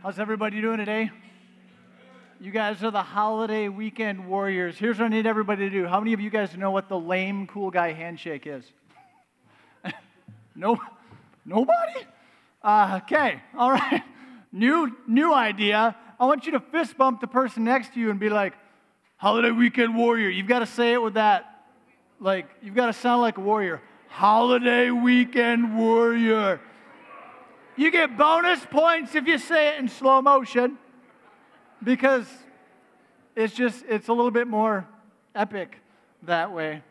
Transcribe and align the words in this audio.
How's 0.00 0.20
everybody 0.20 0.60
doing 0.60 0.78
today? 0.78 1.10
You 2.40 2.52
guys 2.52 2.84
are 2.84 2.90
the 2.92 3.02
holiday 3.02 3.66
weekend 3.66 4.28
warriors. 4.28 4.78
Here's 4.78 5.00
what 5.00 5.06
I 5.06 5.08
need 5.08 5.26
everybody 5.26 5.68
to 5.68 5.70
do. 5.70 5.88
How 5.88 5.98
many 5.98 6.12
of 6.12 6.20
you 6.20 6.30
guys 6.30 6.56
know 6.56 6.70
what 6.70 6.88
the 6.88 6.96
lame 6.96 7.48
cool 7.48 7.72
guy 7.72 7.92
handshake 7.92 8.46
is? 8.46 8.64
no, 10.54 10.78
nobody. 11.44 12.06
Uh, 12.62 13.00
okay, 13.02 13.42
all 13.56 13.72
right. 13.72 14.04
New 14.52 14.96
new 15.08 15.34
idea. 15.34 15.96
I 16.20 16.26
want 16.26 16.46
you 16.46 16.52
to 16.52 16.60
fist 16.60 16.96
bump 16.96 17.20
the 17.20 17.26
person 17.26 17.64
next 17.64 17.94
to 17.94 18.00
you 18.00 18.10
and 18.10 18.20
be 18.20 18.28
like, 18.28 18.54
"Holiday 19.16 19.50
weekend 19.50 19.96
warrior." 19.96 20.28
You've 20.28 20.46
got 20.46 20.60
to 20.60 20.66
say 20.66 20.92
it 20.92 21.02
with 21.02 21.14
that, 21.14 21.64
like 22.20 22.46
you've 22.62 22.76
got 22.76 22.86
to 22.86 22.92
sound 22.92 23.22
like 23.22 23.36
a 23.36 23.40
warrior. 23.40 23.82
Holiday 24.06 24.92
weekend 24.92 25.76
warrior. 25.76 26.60
You 27.78 27.92
get 27.92 28.16
bonus 28.16 28.58
points 28.66 29.14
if 29.14 29.28
you 29.28 29.38
say 29.38 29.68
it 29.68 29.78
in 29.78 29.86
slow 29.86 30.20
motion 30.20 30.78
because 31.80 32.26
it's 33.36 33.54
just 33.54 33.84
it's 33.88 34.08
a 34.08 34.12
little 34.12 34.32
bit 34.32 34.48
more 34.48 34.84
epic 35.32 35.76
that 36.24 36.52
way. 36.52 36.82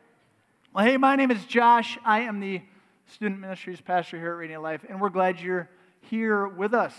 Well, 0.73 0.85
hey, 0.85 0.95
my 0.95 1.17
name 1.17 1.29
is 1.29 1.43
Josh. 1.43 1.97
I 2.05 2.21
am 2.21 2.39
the 2.39 2.61
student 3.05 3.41
ministries 3.41 3.81
pastor 3.81 4.17
here 4.17 4.31
at 4.31 4.37
Radiant 4.37 4.63
Life, 4.63 4.85
and 4.87 5.01
we're 5.01 5.09
glad 5.09 5.41
you're 5.41 5.69
here 6.09 6.47
with 6.47 6.73
us 6.73 6.93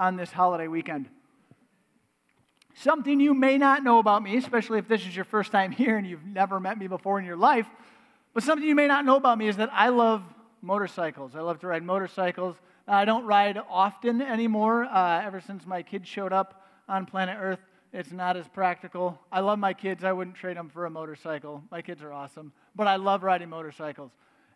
on 0.00 0.16
this 0.16 0.32
holiday 0.32 0.66
weekend. 0.66 1.08
Something 2.74 3.20
you 3.20 3.34
may 3.34 3.56
not 3.56 3.84
know 3.84 4.00
about 4.00 4.24
me, 4.24 4.36
especially 4.36 4.80
if 4.80 4.88
this 4.88 5.02
is 5.06 5.14
your 5.14 5.24
first 5.24 5.52
time 5.52 5.70
here 5.70 5.96
and 5.96 6.04
you've 6.04 6.26
never 6.26 6.58
met 6.58 6.76
me 6.76 6.88
before 6.88 7.20
in 7.20 7.24
your 7.24 7.36
life, 7.36 7.68
but 8.34 8.42
something 8.42 8.66
you 8.66 8.74
may 8.74 8.88
not 8.88 9.04
know 9.04 9.14
about 9.14 9.38
me 9.38 9.46
is 9.46 9.58
that 9.58 9.70
I 9.72 9.90
love 9.90 10.24
motorcycles. 10.60 11.36
I 11.36 11.40
love 11.40 11.60
to 11.60 11.68
ride 11.68 11.84
motorcycles. 11.84 12.56
I 12.88 13.04
don't 13.04 13.26
ride 13.26 13.58
often 13.68 14.22
anymore. 14.22 14.84
Uh, 14.84 15.22
ever 15.22 15.40
since 15.40 15.66
my 15.66 15.82
kids 15.82 16.08
showed 16.08 16.32
up 16.32 16.64
on 16.88 17.04
planet 17.04 17.36
Earth, 17.38 17.60
it's 17.92 18.12
not 18.12 18.36
as 18.36 18.48
practical. 18.48 19.18
I 19.30 19.40
love 19.40 19.58
my 19.58 19.72
kids. 19.74 20.04
I 20.04 20.12
wouldn't 20.12 20.36
trade 20.36 20.56
them 20.56 20.70
for 20.70 20.86
a 20.86 20.90
motorcycle. 20.90 21.62
My 21.70 21.82
kids 21.82 22.02
are 22.02 22.12
awesome. 22.12 22.52
But 22.74 22.86
I 22.86 22.96
love 22.96 23.22
riding 23.22 23.50
motorcycles. 23.50 24.12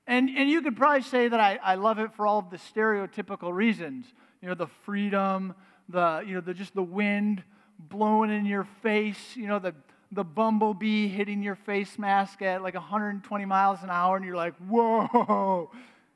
And, 0.07 0.31
and 0.31 0.49
you 0.49 0.63
could 0.63 0.77
probably 0.77 1.03
say 1.03 1.29
that 1.29 1.41
I, 1.41 1.59
I 1.63 1.75
love 1.77 1.99
it 1.99 2.13
for 2.15 2.27
all 2.27 2.39
of 2.39 2.51
the 2.51 2.57
stereotypical 2.57 3.53
reasons. 3.53 4.07
You 4.41 4.49
know, 4.49 4.55
the 4.55 4.67
freedom, 4.85 5.55
the, 5.89 6.25
you 6.27 6.35
know, 6.35 6.41
the, 6.41 6.55
just 6.55 6.75
the 6.75 6.83
wind 6.83 7.43
blowing 7.79 8.31
in 8.31 8.47
your 8.47 8.67
face, 8.83 9.37
you 9.37 9.47
know, 9.47 9.59
the, 9.59 9.75
the 10.11 10.25
bumblebee 10.25 11.09
hitting 11.09 11.43
your 11.43 11.55
face 11.55 11.99
mask 11.99 12.43
at 12.43 12.63
like 12.63 12.75
120 12.75 13.45
miles 13.45 13.83
an 13.83 13.91
hour, 13.91 14.17
and 14.17 14.25
you're 14.25 14.37
like, 14.37 14.55
whoa, 14.57 15.71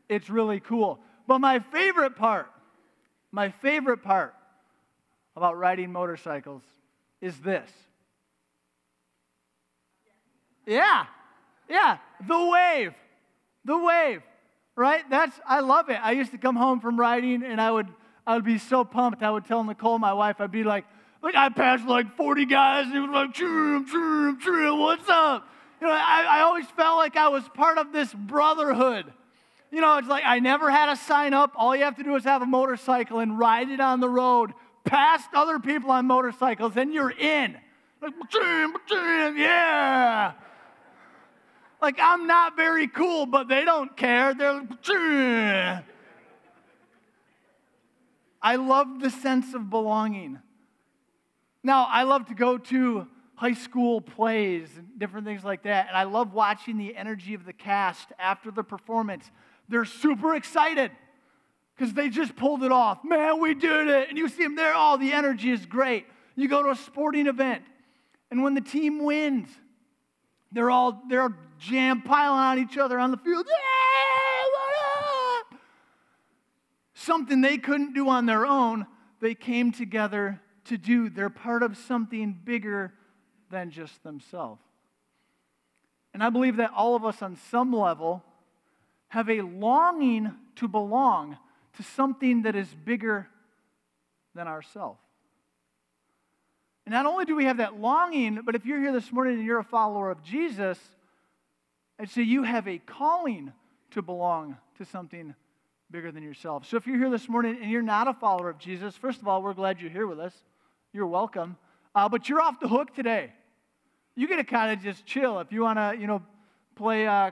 it's 0.08 0.28
really 0.28 0.60
cool. 0.60 1.00
But 1.26 1.40
my 1.40 1.58
favorite 1.58 2.16
part, 2.16 2.50
my 3.32 3.50
favorite 3.50 4.02
part 4.02 4.34
about 5.34 5.58
riding 5.58 5.92
motorcycles 5.92 6.62
is 7.20 7.36
this. 7.40 7.68
Yeah, 10.66 11.06
yeah, 11.68 11.98
the 12.26 12.46
wave, 12.46 12.94
the 13.64 13.78
wave, 13.78 14.22
right? 14.74 15.08
That's, 15.10 15.38
I 15.46 15.60
love 15.60 15.90
it. 15.90 15.98
I 16.02 16.12
used 16.12 16.32
to 16.32 16.38
come 16.38 16.56
home 16.56 16.80
from 16.80 16.98
riding 16.98 17.44
and 17.44 17.60
I 17.60 17.70
would, 17.70 17.88
I 18.26 18.34
would 18.34 18.44
be 18.44 18.58
so 18.58 18.84
pumped. 18.84 19.22
I 19.22 19.30
would 19.30 19.44
tell 19.44 19.62
Nicole, 19.62 19.98
my 19.98 20.12
wife, 20.12 20.40
I'd 20.40 20.50
be 20.50 20.64
like, 20.64 20.84
like 21.22 21.34
I 21.34 21.48
passed 21.50 21.86
like 21.86 22.16
40 22.16 22.46
guys 22.46 22.86
and 22.86 22.96
it 22.96 23.00
was 23.00 23.10
like, 23.10 23.34
trim, 23.34 23.86
trim, 23.86 24.38
trim, 24.40 24.78
what's 24.78 25.08
up? 25.08 25.48
You 25.80 25.86
know, 25.86 25.92
I, 25.92 26.24
I 26.28 26.40
always 26.40 26.66
felt 26.76 26.98
like 26.98 27.16
I 27.16 27.28
was 27.28 27.46
part 27.50 27.78
of 27.78 27.92
this 27.92 28.12
brotherhood 28.12 29.12
you 29.70 29.80
know, 29.80 29.98
it's 29.98 30.08
like 30.08 30.24
I 30.24 30.38
never 30.38 30.70
had 30.70 30.86
to 30.86 30.96
sign 30.96 31.34
up. 31.34 31.52
All 31.56 31.74
you 31.74 31.84
have 31.84 31.96
to 31.96 32.02
do 32.02 32.14
is 32.16 32.24
have 32.24 32.42
a 32.42 32.46
motorcycle 32.46 33.18
and 33.18 33.38
ride 33.38 33.68
it 33.70 33.80
on 33.80 34.00
the 34.00 34.08
road 34.08 34.52
past 34.84 35.28
other 35.34 35.58
people 35.58 35.90
on 35.90 36.06
motorcycles, 36.06 36.76
and 36.76 36.94
you're 36.94 37.10
in. 37.10 37.58
Like, 38.00 38.14
yeah. 39.36 40.32
Like, 41.82 41.98
I'm 42.00 42.26
not 42.26 42.56
very 42.56 42.88
cool, 42.88 43.26
but 43.26 43.48
they 43.48 43.64
don't 43.64 43.96
care. 43.96 44.32
They're 44.32 44.54
like, 44.54 45.84
I 48.40 48.56
love 48.56 49.00
the 49.00 49.10
sense 49.10 49.54
of 49.54 49.68
belonging. 49.68 50.38
Now, 51.62 51.86
I 51.90 52.04
love 52.04 52.26
to 52.26 52.34
go 52.34 52.58
to 52.58 53.08
high 53.34 53.54
school 53.54 54.00
plays 54.00 54.68
and 54.76 54.98
different 54.98 55.26
things 55.26 55.44
like 55.44 55.64
that, 55.64 55.88
and 55.88 55.96
I 55.96 56.04
love 56.04 56.32
watching 56.32 56.78
the 56.78 56.96
energy 56.96 57.34
of 57.34 57.44
the 57.44 57.52
cast 57.52 58.12
after 58.18 58.50
the 58.50 58.62
performance 58.62 59.30
they're 59.68 59.84
super 59.84 60.34
excited 60.34 60.90
because 61.74 61.92
they 61.94 62.08
just 62.08 62.36
pulled 62.36 62.62
it 62.62 62.72
off. 62.72 63.04
Man, 63.04 63.40
we 63.40 63.54
did 63.54 63.88
it. 63.88 64.08
And 64.08 64.18
you 64.18 64.28
see 64.28 64.44
them 64.44 64.56
there, 64.56 64.72
oh, 64.74 64.96
the 64.96 65.12
energy 65.12 65.50
is 65.50 65.66
great. 65.66 66.06
You 66.34 66.48
go 66.48 66.62
to 66.62 66.70
a 66.70 66.76
sporting 66.76 67.26
event, 67.26 67.62
and 68.30 68.42
when 68.42 68.54
the 68.54 68.60
team 68.60 69.04
wins, 69.04 69.48
they're 70.52 70.70
all 70.70 71.02
they're 71.08 71.34
jam 71.58 72.02
piling 72.02 72.38
on 72.38 72.58
each 72.58 72.76
other 72.76 72.98
on 72.98 73.10
the 73.10 73.16
field. 73.16 73.46
Yeah. 73.48 73.56
Something 77.06 77.40
they 77.40 77.56
couldn't 77.56 77.94
do 77.94 78.08
on 78.08 78.26
their 78.26 78.44
own, 78.44 78.84
they 79.20 79.34
came 79.34 79.70
together 79.70 80.40
to 80.64 80.76
do. 80.76 81.08
They're 81.08 81.30
part 81.30 81.62
of 81.62 81.76
something 81.76 82.36
bigger 82.44 82.94
than 83.48 83.70
just 83.70 84.02
themselves. 84.02 84.60
And 86.12 86.20
I 86.20 86.30
believe 86.30 86.56
that 86.56 86.72
all 86.74 86.96
of 86.96 87.04
us, 87.04 87.22
on 87.22 87.36
some 87.50 87.72
level, 87.72 88.24
have 89.08 89.28
a 89.30 89.40
longing 89.42 90.32
to 90.56 90.68
belong 90.68 91.36
to 91.76 91.82
something 91.82 92.42
that 92.42 92.56
is 92.56 92.68
bigger 92.84 93.28
than 94.34 94.48
ourselves. 94.48 95.00
And 96.84 96.92
not 96.92 97.06
only 97.06 97.24
do 97.24 97.34
we 97.34 97.44
have 97.46 97.56
that 97.56 97.80
longing, 97.80 98.40
but 98.44 98.54
if 98.54 98.64
you're 98.64 98.80
here 98.80 98.92
this 98.92 99.10
morning 99.10 99.38
and 99.38 99.44
you're 99.44 99.58
a 99.58 99.64
follower 99.64 100.10
of 100.10 100.22
Jesus, 100.22 100.78
I'd 101.98 102.10
say 102.10 102.22
you 102.22 102.44
have 102.44 102.68
a 102.68 102.78
calling 102.78 103.52
to 103.92 104.02
belong 104.02 104.56
to 104.78 104.84
something 104.84 105.34
bigger 105.90 106.12
than 106.12 106.22
yourself. 106.22 106.66
So 106.66 106.76
if 106.76 106.86
you're 106.86 106.98
here 106.98 107.10
this 107.10 107.28
morning 107.28 107.58
and 107.60 107.70
you're 107.70 107.82
not 107.82 108.08
a 108.08 108.14
follower 108.14 108.50
of 108.50 108.58
Jesus, 108.58 108.96
first 108.96 109.20
of 109.20 109.28
all, 109.28 109.42
we're 109.42 109.54
glad 109.54 109.80
you're 109.80 109.90
here 109.90 110.06
with 110.06 110.20
us. 110.20 110.34
You're 110.92 111.06
welcome. 111.06 111.56
Uh, 111.94 112.08
but 112.08 112.28
you're 112.28 112.40
off 112.40 112.60
the 112.60 112.68
hook 112.68 112.94
today. 112.94 113.32
You 114.14 114.28
get 114.28 114.36
to 114.36 114.44
kind 114.44 114.72
of 114.72 114.82
just 114.82 115.04
chill. 115.06 115.40
If 115.40 115.52
you 115.52 115.62
want 115.62 115.78
to, 115.78 115.96
you 115.98 116.06
know, 116.06 116.22
play 116.74 117.06
uh, 117.06 117.30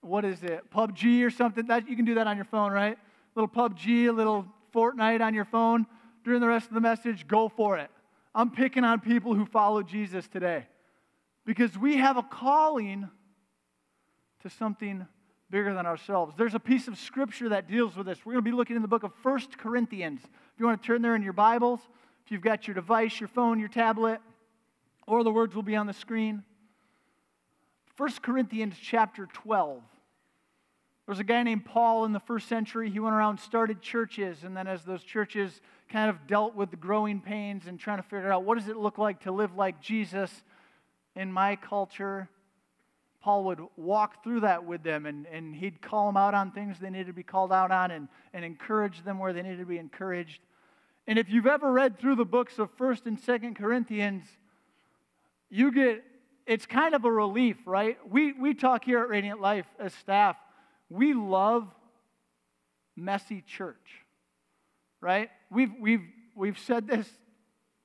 what 0.00 0.24
is 0.24 0.42
it, 0.42 0.70
PUBG 0.70 1.24
or 1.24 1.30
something. 1.30 1.66
That 1.66 1.88
you 1.88 1.96
can 1.96 2.04
do 2.04 2.14
that 2.14 2.26
on 2.26 2.36
your 2.36 2.44
phone, 2.44 2.72
right? 2.72 2.96
A 2.96 3.40
little 3.40 3.48
PUBG, 3.48 4.08
a 4.08 4.12
little 4.12 4.46
Fortnite 4.74 5.20
on 5.20 5.34
your 5.34 5.44
phone 5.44 5.86
during 6.24 6.40
the 6.40 6.48
rest 6.48 6.68
of 6.68 6.74
the 6.74 6.80
message. 6.80 7.26
Go 7.26 7.48
for 7.48 7.78
it. 7.78 7.90
I'm 8.34 8.50
picking 8.50 8.84
on 8.84 9.00
people 9.00 9.34
who 9.34 9.46
follow 9.46 9.82
Jesus 9.82 10.28
today 10.28 10.66
because 11.44 11.76
we 11.76 11.96
have 11.96 12.16
a 12.16 12.22
calling 12.22 13.08
to 14.42 14.50
something 14.50 15.06
bigger 15.50 15.74
than 15.74 15.86
ourselves. 15.86 16.34
There's 16.36 16.54
a 16.54 16.60
piece 16.60 16.88
of 16.88 16.98
scripture 16.98 17.48
that 17.48 17.68
deals 17.68 17.96
with 17.96 18.06
this. 18.06 18.18
We're 18.24 18.34
going 18.34 18.44
to 18.44 18.50
be 18.50 18.56
looking 18.56 18.76
in 18.76 18.82
the 18.82 18.88
book 18.88 19.02
of 19.02 19.12
First 19.22 19.58
Corinthians. 19.58 20.20
If 20.22 20.60
you 20.60 20.66
want 20.66 20.82
to 20.82 20.86
turn 20.86 21.02
there 21.02 21.16
in 21.16 21.22
your 21.22 21.32
Bibles, 21.32 21.80
if 22.24 22.30
you've 22.30 22.42
got 22.42 22.68
your 22.68 22.74
device, 22.74 23.18
your 23.18 23.28
phone, 23.28 23.58
your 23.58 23.68
tablet, 23.68 24.20
or 25.06 25.24
the 25.24 25.32
words 25.32 25.54
will 25.54 25.62
be 25.62 25.74
on 25.74 25.86
the 25.86 25.94
screen. 25.94 26.44
1 27.98 28.10
Corinthians 28.22 28.76
chapter 28.80 29.26
12. 29.26 29.78
There 29.78 31.12
was 31.12 31.18
a 31.18 31.24
guy 31.24 31.42
named 31.42 31.64
Paul 31.64 32.04
in 32.04 32.12
the 32.12 32.20
first 32.20 32.46
century. 32.46 32.90
He 32.90 33.00
went 33.00 33.16
around, 33.16 33.40
started 33.40 33.82
churches, 33.82 34.44
and 34.44 34.56
then 34.56 34.68
as 34.68 34.84
those 34.84 35.02
churches 35.02 35.60
kind 35.90 36.08
of 36.08 36.28
dealt 36.28 36.54
with 36.54 36.70
the 36.70 36.76
growing 36.76 37.20
pains 37.20 37.66
and 37.66 37.80
trying 37.80 37.96
to 37.96 38.04
figure 38.04 38.32
out 38.32 38.44
what 38.44 38.56
does 38.56 38.68
it 38.68 38.76
look 38.76 38.98
like 38.98 39.22
to 39.22 39.32
live 39.32 39.56
like 39.56 39.80
Jesus 39.80 40.30
in 41.16 41.32
my 41.32 41.56
culture, 41.56 42.28
Paul 43.20 43.42
would 43.44 43.60
walk 43.76 44.22
through 44.22 44.40
that 44.40 44.64
with 44.64 44.84
them 44.84 45.04
and, 45.04 45.26
and 45.26 45.56
he'd 45.56 45.82
call 45.82 46.06
them 46.06 46.16
out 46.16 46.34
on 46.34 46.52
things 46.52 46.78
they 46.78 46.90
needed 46.90 47.08
to 47.08 47.12
be 47.12 47.24
called 47.24 47.52
out 47.52 47.72
on 47.72 47.90
and, 47.90 48.06
and 48.32 48.44
encourage 48.44 49.02
them 49.02 49.18
where 49.18 49.32
they 49.32 49.42
needed 49.42 49.58
to 49.58 49.66
be 49.66 49.78
encouraged. 49.78 50.40
And 51.08 51.18
if 51.18 51.28
you've 51.28 51.48
ever 51.48 51.72
read 51.72 51.98
through 51.98 52.14
the 52.14 52.24
books 52.24 52.60
of 52.60 52.76
1st 52.76 53.06
and 53.06 53.20
2nd 53.20 53.56
Corinthians, 53.56 54.24
you 55.50 55.72
get 55.72 56.04
it's 56.48 56.64
kind 56.64 56.94
of 56.94 57.04
a 57.04 57.12
relief, 57.12 57.58
right? 57.66 57.98
We, 58.10 58.32
we 58.32 58.54
talk 58.54 58.82
here 58.82 59.00
at 59.00 59.08
Radiant 59.10 59.40
Life 59.40 59.66
as 59.78 59.92
staff, 59.94 60.36
we 60.88 61.12
love 61.12 61.68
messy 62.96 63.44
church, 63.46 63.76
right? 65.02 65.28
We've, 65.50 65.72
we've, 65.78 66.04
we've 66.34 66.58
said 66.58 66.88
this 66.88 67.06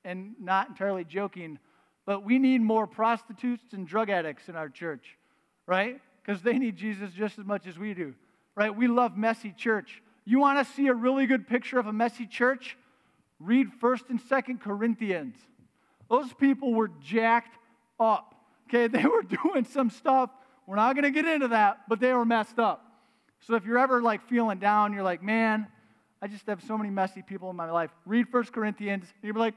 and 0.02 0.34
not 0.40 0.70
entirely 0.70 1.04
joking, 1.04 1.58
but 2.06 2.24
we 2.24 2.38
need 2.38 2.62
more 2.62 2.86
prostitutes 2.86 3.74
and 3.74 3.86
drug 3.86 4.08
addicts 4.08 4.48
in 4.48 4.56
our 4.56 4.70
church, 4.70 5.18
right? 5.66 6.00
Because 6.24 6.42
they 6.42 6.58
need 6.58 6.76
Jesus 6.76 7.10
just 7.12 7.38
as 7.38 7.44
much 7.44 7.66
as 7.66 7.78
we 7.78 7.92
do, 7.92 8.14
right? 8.54 8.74
We 8.74 8.88
love 8.88 9.14
messy 9.14 9.52
church. 9.52 10.02
You 10.24 10.38
want 10.38 10.66
to 10.66 10.72
see 10.72 10.86
a 10.86 10.94
really 10.94 11.26
good 11.26 11.46
picture 11.46 11.78
of 11.78 11.86
a 11.86 11.92
messy 11.92 12.26
church? 12.26 12.78
Read 13.38 13.68
1st 13.78 14.08
and 14.08 14.20
2nd 14.22 14.60
Corinthians. 14.62 15.36
Those 16.08 16.32
people 16.32 16.72
were 16.72 16.90
jacked 17.02 17.58
up. 18.00 18.33
Okay, 18.68 18.86
they 18.88 19.04
were 19.04 19.22
doing 19.22 19.64
some 19.64 19.90
stuff. 19.90 20.30
We're 20.66 20.76
not 20.76 20.94
going 20.94 21.04
to 21.04 21.10
get 21.10 21.26
into 21.26 21.48
that, 21.48 21.80
but 21.88 22.00
they 22.00 22.12
were 22.12 22.24
messed 22.24 22.58
up. 22.58 22.82
So 23.40 23.54
if 23.54 23.66
you're 23.66 23.78
ever 23.78 24.00
like 24.00 24.26
feeling 24.28 24.58
down, 24.58 24.92
you're 24.94 25.02
like, 25.02 25.22
man, 25.22 25.66
I 26.22 26.26
just 26.26 26.46
have 26.46 26.62
so 26.62 26.78
many 26.78 26.88
messy 26.88 27.20
people 27.20 27.50
in 27.50 27.56
my 27.56 27.70
life. 27.70 27.90
Read 28.06 28.26
1 28.30 28.44
Corinthians, 28.44 29.04
and 29.04 29.24
you'll 29.24 29.34
be 29.34 29.40
like, 29.40 29.54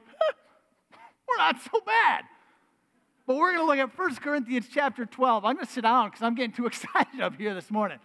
we're 1.28 1.38
not 1.38 1.62
so 1.62 1.80
bad. 1.86 2.24
But 3.26 3.38
we're 3.38 3.54
going 3.54 3.66
to 3.66 3.66
look 3.66 3.78
at 3.78 3.98
1 3.98 4.16
Corinthians 4.16 4.68
chapter 4.74 5.06
12. 5.06 5.46
I'm 5.46 5.56
going 5.56 5.66
to 5.66 5.72
sit 5.72 5.82
down 5.82 6.10
because 6.10 6.22
I'm 6.22 6.36
getting 6.36 6.54
too 6.54 6.66
excited 6.68 7.22
up 7.22 7.36
here 7.38 7.54
this 7.54 7.72
morning. 7.72 8.00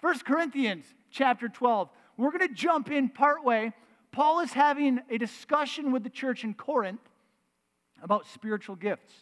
1 0.00 0.18
Corinthians 0.20 0.84
chapter 1.10 1.48
12. 1.48 1.90
We're 2.16 2.30
going 2.30 2.48
to 2.48 2.54
jump 2.54 2.90
in 2.90 3.08
partway. 3.08 3.72
Paul 4.12 4.40
is 4.40 4.52
having 4.52 5.00
a 5.10 5.18
discussion 5.18 5.92
with 5.92 6.02
the 6.02 6.10
church 6.10 6.44
in 6.44 6.54
Corinth 6.54 7.00
about 8.02 8.26
spiritual 8.26 8.76
gifts. 8.76 9.12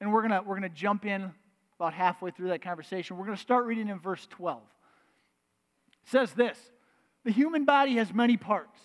And 0.00 0.12
we're 0.12 0.26
going 0.26 0.44
we're 0.46 0.58
going 0.58 0.62
to 0.62 0.68
jump 0.68 1.04
in 1.04 1.32
about 1.76 1.94
halfway 1.94 2.30
through 2.30 2.48
that 2.48 2.62
conversation. 2.62 3.16
We're 3.16 3.26
going 3.26 3.36
to 3.36 3.42
start 3.42 3.66
reading 3.66 3.88
in 3.88 3.98
verse 3.98 4.26
12. 4.30 4.60
It 6.02 6.08
says 6.08 6.32
this 6.32 6.58
The 7.24 7.32
human 7.32 7.64
body 7.64 7.96
has 7.96 8.12
many 8.12 8.36
parts, 8.36 8.78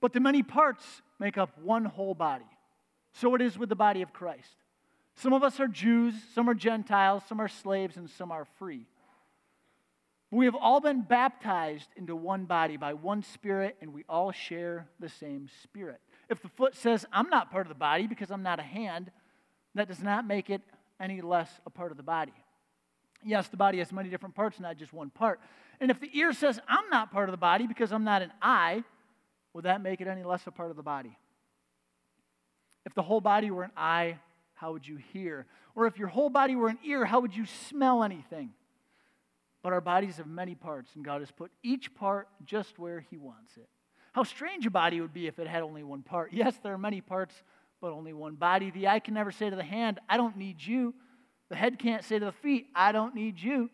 but 0.00 0.12
the 0.12 0.20
many 0.20 0.42
parts 0.42 0.84
make 1.18 1.38
up 1.38 1.58
one 1.58 1.84
whole 1.84 2.14
body. 2.14 2.46
So 3.12 3.34
it 3.34 3.40
is 3.40 3.58
with 3.58 3.68
the 3.68 3.76
body 3.76 4.02
of 4.02 4.12
Christ. 4.12 4.56
Some 5.14 5.32
of 5.32 5.42
us 5.42 5.58
are 5.60 5.68
Jews, 5.68 6.14
some 6.34 6.50
are 6.50 6.54
Gentiles, 6.54 7.22
some 7.26 7.40
are 7.40 7.48
slaves, 7.48 7.96
and 7.96 8.10
some 8.10 8.30
are 8.30 8.46
free. 8.58 8.86
We 10.30 10.44
have 10.44 10.54
all 10.54 10.80
been 10.80 11.02
baptized 11.02 11.88
into 11.96 12.14
one 12.14 12.44
body 12.44 12.76
by 12.76 12.92
one 12.92 13.22
spirit, 13.22 13.76
and 13.80 13.94
we 13.94 14.04
all 14.08 14.32
share 14.32 14.88
the 15.00 15.08
same 15.08 15.48
spirit. 15.62 16.00
If 16.28 16.42
the 16.42 16.48
foot 16.48 16.74
says, 16.74 17.06
I'm 17.12 17.30
not 17.30 17.50
part 17.50 17.66
of 17.66 17.68
the 17.68 17.78
body 17.78 18.06
because 18.06 18.30
I'm 18.30 18.42
not 18.42 18.58
a 18.58 18.62
hand, 18.62 19.10
that 19.78 19.88
does 19.88 20.02
not 20.02 20.26
make 20.26 20.50
it 20.50 20.62
any 21.00 21.20
less 21.20 21.50
a 21.66 21.70
part 21.70 21.90
of 21.90 21.96
the 21.96 22.02
body. 22.02 22.32
Yes, 23.24 23.48
the 23.48 23.56
body 23.56 23.78
has 23.78 23.92
many 23.92 24.08
different 24.08 24.34
parts, 24.34 24.60
not 24.60 24.76
just 24.76 24.92
one 24.92 25.10
part. 25.10 25.40
And 25.80 25.90
if 25.90 26.00
the 26.00 26.10
ear 26.12 26.32
says, 26.32 26.60
I'm 26.68 26.88
not 26.90 27.10
part 27.10 27.28
of 27.28 27.32
the 27.32 27.38
body 27.38 27.66
because 27.66 27.92
I'm 27.92 28.04
not 28.04 28.22
an 28.22 28.32
eye, 28.40 28.84
would 29.52 29.64
that 29.64 29.82
make 29.82 30.00
it 30.00 30.06
any 30.06 30.22
less 30.22 30.46
a 30.46 30.50
part 30.50 30.70
of 30.70 30.76
the 30.76 30.82
body? 30.82 31.16
If 32.84 32.94
the 32.94 33.02
whole 33.02 33.20
body 33.20 33.50
were 33.50 33.64
an 33.64 33.72
eye, 33.76 34.18
how 34.54 34.72
would 34.72 34.86
you 34.86 34.96
hear? 35.12 35.46
Or 35.74 35.86
if 35.86 35.98
your 35.98 36.08
whole 36.08 36.30
body 36.30 36.56
were 36.56 36.68
an 36.68 36.78
ear, 36.84 37.04
how 37.04 37.20
would 37.20 37.34
you 37.36 37.46
smell 37.68 38.02
anything? 38.02 38.50
But 39.62 39.72
our 39.72 39.80
bodies 39.80 40.18
have 40.18 40.26
many 40.26 40.54
parts, 40.54 40.90
and 40.94 41.04
God 41.04 41.20
has 41.20 41.30
put 41.30 41.50
each 41.62 41.94
part 41.94 42.28
just 42.44 42.78
where 42.78 43.00
He 43.10 43.18
wants 43.18 43.56
it. 43.56 43.68
How 44.12 44.22
strange 44.22 44.64
a 44.64 44.70
body 44.70 45.00
would 45.00 45.12
be 45.12 45.26
if 45.26 45.38
it 45.38 45.46
had 45.46 45.62
only 45.62 45.82
one 45.82 46.02
part. 46.02 46.32
Yes, 46.32 46.54
there 46.62 46.72
are 46.72 46.78
many 46.78 47.00
parts, 47.00 47.34
but 47.80 47.92
only 47.92 48.12
one 48.12 48.34
body. 48.34 48.70
The 48.70 48.88
eye 48.88 49.00
can 49.00 49.14
never 49.14 49.30
say 49.30 49.50
to 49.50 49.56
the 49.56 49.64
hand, 49.64 50.00
I 50.08 50.16
don't 50.16 50.36
need 50.36 50.64
you. 50.64 50.94
The 51.48 51.56
head 51.56 51.78
can't 51.78 52.04
say 52.04 52.18
to 52.18 52.24
the 52.24 52.32
feet, 52.32 52.66
I 52.74 52.92
don't 52.92 53.14
need 53.14 53.40
you. 53.40 53.70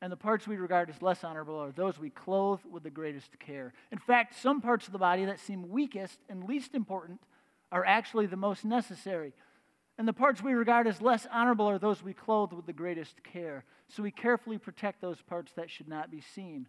And 0.00 0.10
the 0.10 0.16
parts 0.16 0.48
we 0.48 0.56
regard 0.56 0.90
as 0.90 1.00
less 1.00 1.22
honorable 1.22 1.56
are 1.56 1.70
those 1.70 1.98
we 1.98 2.10
clothe 2.10 2.60
with 2.68 2.82
the 2.82 2.90
greatest 2.90 3.38
care. 3.38 3.72
In 3.92 3.98
fact, 3.98 4.34
some 4.34 4.60
parts 4.60 4.86
of 4.86 4.92
the 4.92 4.98
body 4.98 5.24
that 5.26 5.38
seem 5.38 5.68
weakest 5.68 6.18
and 6.28 6.44
least 6.44 6.74
important 6.74 7.20
are 7.70 7.84
actually 7.84 8.26
the 8.26 8.36
most 8.36 8.64
necessary. 8.64 9.32
And 9.98 10.08
the 10.08 10.12
parts 10.12 10.42
we 10.42 10.54
regard 10.54 10.88
as 10.88 11.00
less 11.00 11.26
honorable 11.30 11.70
are 11.70 11.78
those 11.78 12.02
we 12.02 12.14
clothe 12.14 12.52
with 12.52 12.66
the 12.66 12.72
greatest 12.72 13.22
care. 13.22 13.64
So 13.88 14.02
we 14.02 14.10
carefully 14.10 14.58
protect 14.58 15.00
those 15.00 15.22
parts 15.22 15.52
that 15.52 15.70
should 15.70 15.88
not 15.88 16.10
be 16.10 16.20
seen. 16.20 16.66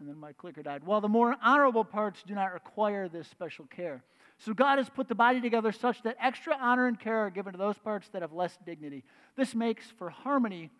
And 0.00 0.08
then 0.08 0.18
my 0.18 0.32
clicker 0.32 0.62
died. 0.62 0.84
While 0.84 1.00
the 1.00 1.08
more 1.08 1.36
honorable 1.42 1.84
parts 1.84 2.24
do 2.26 2.34
not 2.34 2.52
require 2.52 3.08
this 3.08 3.28
special 3.28 3.66
care. 3.66 4.02
So 4.38 4.54
God 4.54 4.78
has 4.78 4.88
put 4.88 5.08
the 5.08 5.14
body 5.14 5.40
together 5.40 5.72
such 5.72 6.02
that 6.02 6.16
extra 6.20 6.56
honor 6.60 6.86
and 6.86 6.98
care 6.98 7.26
are 7.26 7.30
given 7.30 7.52
to 7.52 7.58
those 7.58 7.78
parts 7.78 8.08
that 8.12 8.22
have 8.22 8.32
less 8.32 8.56
dignity. 8.64 9.04
This 9.36 9.54
makes 9.54 9.84
for 9.98 10.10
harmony 10.10 10.70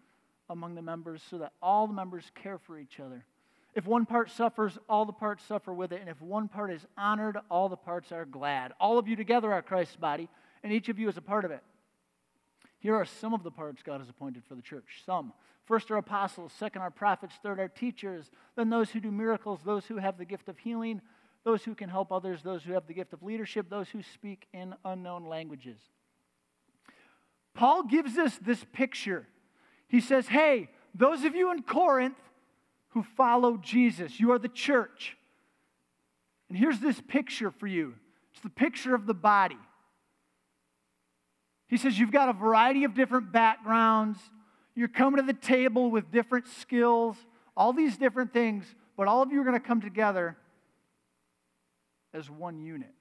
among 0.49 0.75
the 0.75 0.82
members 0.82 1.22
so 1.28 1.38
that 1.38 1.52
all 1.60 1.87
the 1.87 1.93
members 1.93 2.31
care 2.34 2.58
for 2.58 2.78
each 2.78 3.00
other. 3.00 3.25
If 3.75 3.87
one 3.87 4.06
part 4.06 4.31
suffers, 4.31 4.78
all 4.88 5.05
the 5.05 5.12
parts 5.12 5.44
suffer 5.44 5.72
with 5.72 5.93
it. 5.93 6.00
And 6.00 6.08
if 6.08 6.20
one 6.22 6.49
part 6.49 6.70
is 6.70 6.87
honored, 6.96 7.37
all 7.50 7.69
the 7.69 7.76
parts 7.76 8.12
are 8.12 8.25
glad. 8.25 8.72
All 8.81 8.99
of 8.99 9.08
you 9.08 9.16
together 9.16 9.52
are 9.52 9.62
Christ's 9.62 9.96
body, 9.96 10.28
and 10.62 10.72
each 10.72 10.88
of 10.88 10.99
you 10.99 11.08
is 11.08 11.16
a 11.16 11.22
part 11.22 11.44
of 11.44 11.50
it. 11.50 11.62
Here 12.81 12.94
are 12.94 13.04
some 13.04 13.34
of 13.34 13.43
the 13.43 13.50
parts 13.50 13.82
God 13.82 14.00
has 14.00 14.08
appointed 14.08 14.44
for 14.49 14.54
the 14.54 14.62
church. 14.62 15.02
Some. 15.04 15.32
First 15.66 15.90
are 15.90 15.96
apostles, 15.96 16.52
second 16.58 16.81
are 16.81 16.90
prophets, 16.90 17.34
third 17.43 17.61
are 17.61 17.69
teachers, 17.69 18.31
then 18.56 18.70
those 18.70 18.90
who 18.90 19.00
do 19.00 19.11
miracles, 19.11 19.61
those 19.64 19.84
who 19.84 19.99
have 19.99 20.16
the 20.16 20.25
gift 20.25 20.49
of 20.49 20.58
healing, 20.58 21.02
those 21.44 21.64
who 21.64 21.75
can 21.75 21.88
help 21.88 22.12
others, 22.12 22.43
those 22.43 22.62
who 22.62 22.73
have 22.73 22.87
the 22.87 22.94
gift 22.94 23.12
of 23.12 23.23
leadership, 23.23 23.69
those 23.69 23.88
who 23.88 24.02
speak 24.02 24.46
in 24.52 24.75
unknown 24.85 25.26
languages. 25.26 25.79
Paul 27.55 27.85
gives 27.85 28.19
us 28.19 28.38
this 28.38 28.64
picture. 28.73 29.26
He 29.88 30.00
says, 30.00 30.29
Hey, 30.29 30.69
those 30.94 31.25
of 31.25 31.35
you 31.35 31.50
in 31.50 31.62
Corinth 31.62 32.19
who 32.90 33.02
follow 33.02 33.56
Jesus, 33.56 34.20
you 34.20 34.32
are 34.32 34.38
the 34.38 34.49
church. 34.49 35.17
And 36.49 36.56
here's 36.56 36.81
this 36.81 37.00
picture 37.00 37.50
for 37.50 37.67
you 37.67 37.94
it's 38.32 38.43
the 38.43 38.50
picture 38.50 38.94
of 38.94 39.06
the 39.06 39.14
body. 39.14 39.58
He 41.69 41.76
says, 41.76 41.99
You've 41.99 42.12
got 42.12 42.29
a 42.29 42.32
variety 42.32 42.85
of 42.85 42.94
different 42.94 43.32
backgrounds. 43.32 44.19
You're 44.75 44.88
coming 44.88 45.20
to 45.20 45.26
the 45.26 45.38
table 45.38 45.90
with 45.90 46.12
different 46.12 46.46
skills, 46.46 47.17
all 47.56 47.73
these 47.73 47.96
different 47.96 48.32
things, 48.32 48.64
but 48.96 49.08
all 49.08 49.23
of 49.23 49.32
you 49.32 49.40
are 49.40 49.44
going 49.44 49.61
to 49.61 49.67
come 49.67 49.81
together 49.81 50.37
as 52.14 52.31
one 52.31 52.60
unit. 52.60 52.94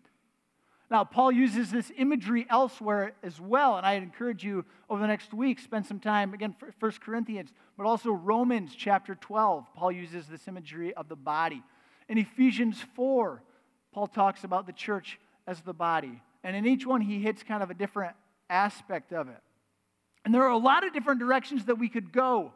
Now, 0.90 1.04
Paul 1.04 1.34
uses 1.34 1.70
this 1.70 1.92
imagery 1.98 2.46
elsewhere 2.50 3.14
as 3.22 3.42
well, 3.42 3.76
and 3.76 3.86
I 3.86 3.94
encourage 3.94 4.44
you 4.44 4.64
over 4.90 5.02
the 5.02 5.08
next 5.08 5.34
week, 5.34 5.60
spend 5.60 5.86
some 5.86 6.00
time, 6.00 6.34
again, 6.34 6.56
1 6.80 6.92
Corinthians, 7.04 7.52
but 7.78 7.86
also 7.86 8.12
Romans 8.12 8.72
chapter 8.76 9.16
12. 9.16 9.66
Paul 9.76 9.92
uses 9.92 10.28
this 10.28 10.48
imagery 10.48 10.94
of 10.94 11.10
the 11.10 11.16
body. 11.18 11.62
In 12.08 12.18
Ephesians 12.18 12.82
4, 12.96 13.44
Paul 13.94 14.08
talks 14.08 14.46
about 14.46 14.66
the 14.66 14.72
church 14.72 15.20
as 15.46 15.60
the 15.60 15.74
body. 15.74 16.22
And 16.42 16.56
in 16.56 16.66
each 16.66 16.86
one, 16.86 17.02
he 17.02 17.20
hits 17.20 17.44
kind 17.44 17.62
of 17.62 17.70
a 17.70 17.74
different 17.74 18.16
aspect 18.50 19.12
of 19.12 19.28
it. 19.28 19.42
And 20.24 20.34
there 20.34 20.44
are 20.44 20.52
a 20.52 20.58
lot 20.58 20.86
of 20.86 20.94
different 20.94 21.20
directions 21.20 21.66
that 21.66 21.76
we 21.76 21.90
could 21.90 22.14
go 22.14 22.54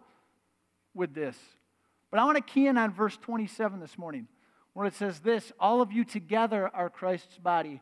with 0.93 1.13
this. 1.13 1.35
But 2.09 2.19
I 2.19 2.25
want 2.25 2.37
to 2.37 2.43
key 2.43 2.67
in 2.67 2.77
on 2.77 2.93
verse 2.93 3.17
27 3.17 3.79
this 3.81 3.97
morning, 3.97 4.27
where 4.73 4.87
it 4.87 4.93
says 4.93 5.19
this 5.19 5.51
All 5.59 5.81
of 5.81 5.91
you 5.91 6.03
together 6.03 6.69
are 6.73 6.89
Christ's 6.89 7.37
body, 7.37 7.81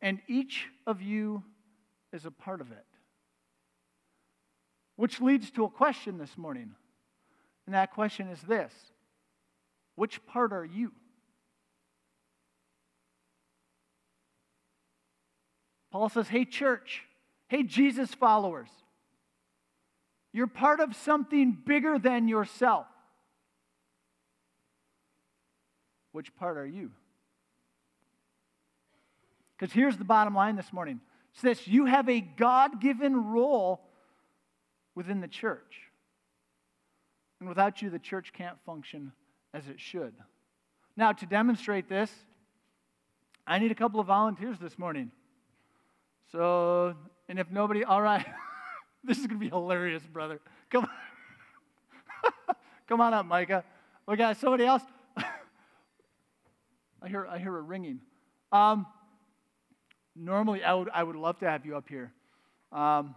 and 0.00 0.20
each 0.28 0.66
of 0.86 1.02
you 1.02 1.42
is 2.12 2.24
a 2.24 2.30
part 2.30 2.60
of 2.60 2.70
it. 2.72 2.84
Which 4.96 5.20
leads 5.20 5.50
to 5.52 5.64
a 5.64 5.70
question 5.70 6.18
this 6.18 6.36
morning. 6.36 6.72
And 7.66 7.74
that 7.74 7.92
question 7.92 8.28
is 8.28 8.40
this 8.42 8.72
Which 9.94 10.24
part 10.26 10.52
are 10.52 10.64
you? 10.64 10.92
Paul 15.90 16.08
says, 16.08 16.28
Hey, 16.28 16.44
church, 16.44 17.02
Hey, 17.48 17.62
Jesus 17.62 18.14
followers, 18.14 18.68
you're 20.32 20.46
part 20.46 20.80
of 20.80 20.94
something 20.94 21.56
bigger 21.64 21.98
than 21.98 22.28
yourself. 22.28 22.86
Which 26.18 26.34
part 26.34 26.58
are 26.58 26.66
you? 26.66 26.90
Because 29.56 29.72
here's 29.72 29.96
the 29.96 30.04
bottom 30.04 30.34
line 30.34 30.56
this 30.56 30.72
morning 30.72 31.00
it's 31.32 31.42
this 31.42 31.68
you 31.68 31.84
have 31.84 32.08
a 32.08 32.20
God 32.20 32.80
given 32.80 33.30
role 33.30 33.82
within 34.96 35.20
the 35.20 35.28
church. 35.28 35.82
And 37.38 37.48
without 37.48 37.82
you, 37.82 37.88
the 37.88 38.00
church 38.00 38.32
can't 38.32 38.56
function 38.66 39.12
as 39.54 39.68
it 39.68 39.78
should. 39.78 40.12
Now, 40.96 41.12
to 41.12 41.24
demonstrate 41.24 41.88
this, 41.88 42.10
I 43.46 43.60
need 43.60 43.70
a 43.70 43.76
couple 43.76 44.00
of 44.00 44.08
volunteers 44.08 44.58
this 44.58 44.76
morning. 44.76 45.12
So 46.32 46.96
and 47.28 47.38
if 47.38 47.48
nobody, 47.48 47.84
all 47.84 48.02
right, 48.02 48.26
this 49.04 49.18
is 49.18 49.28
going 49.28 49.38
to 49.38 49.44
be 49.44 49.50
hilarious, 49.50 50.02
brother. 50.02 50.40
Come 50.68 50.82
on. 50.82 52.56
Come 52.88 53.00
on 53.00 53.14
up, 53.14 53.24
Micah. 53.24 53.62
We 54.04 54.16
got 54.16 54.36
somebody 54.38 54.64
else. 54.64 54.82
I 57.02 57.08
hear, 57.08 57.26
I 57.26 57.38
hear 57.38 57.56
a 57.56 57.62
ringing. 57.62 58.00
Um, 58.52 58.86
normally, 60.16 60.62
I 60.64 60.74
would, 60.74 60.88
I 60.92 61.02
would 61.02 61.16
love 61.16 61.38
to 61.40 61.48
have 61.48 61.64
you 61.64 61.76
up 61.76 61.88
here. 61.88 62.12
Um, 62.72 63.14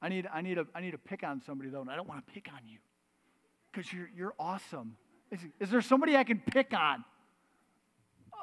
I 0.00 0.08
need, 0.08 0.28
I, 0.32 0.40
need 0.40 0.58
a, 0.58 0.66
I 0.74 0.80
need 0.80 0.92
to 0.92 0.98
pick 0.98 1.22
on 1.22 1.42
somebody, 1.46 1.70
though, 1.70 1.80
and 1.80 1.90
I 1.90 1.96
don't 1.96 2.08
want 2.08 2.26
to 2.26 2.32
pick 2.32 2.48
on 2.52 2.60
you 2.66 2.78
because 3.70 3.92
you're, 3.92 4.10
you're 4.16 4.34
awesome. 4.38 4.96
Is, 5.30 5.40
is 5.60 5.70
there 5.70 5.80
somebody 5.80 6.16
I 6.16 6.24
can 6.24 6.40
pick 6.40 6.72
on? 6.74 7.04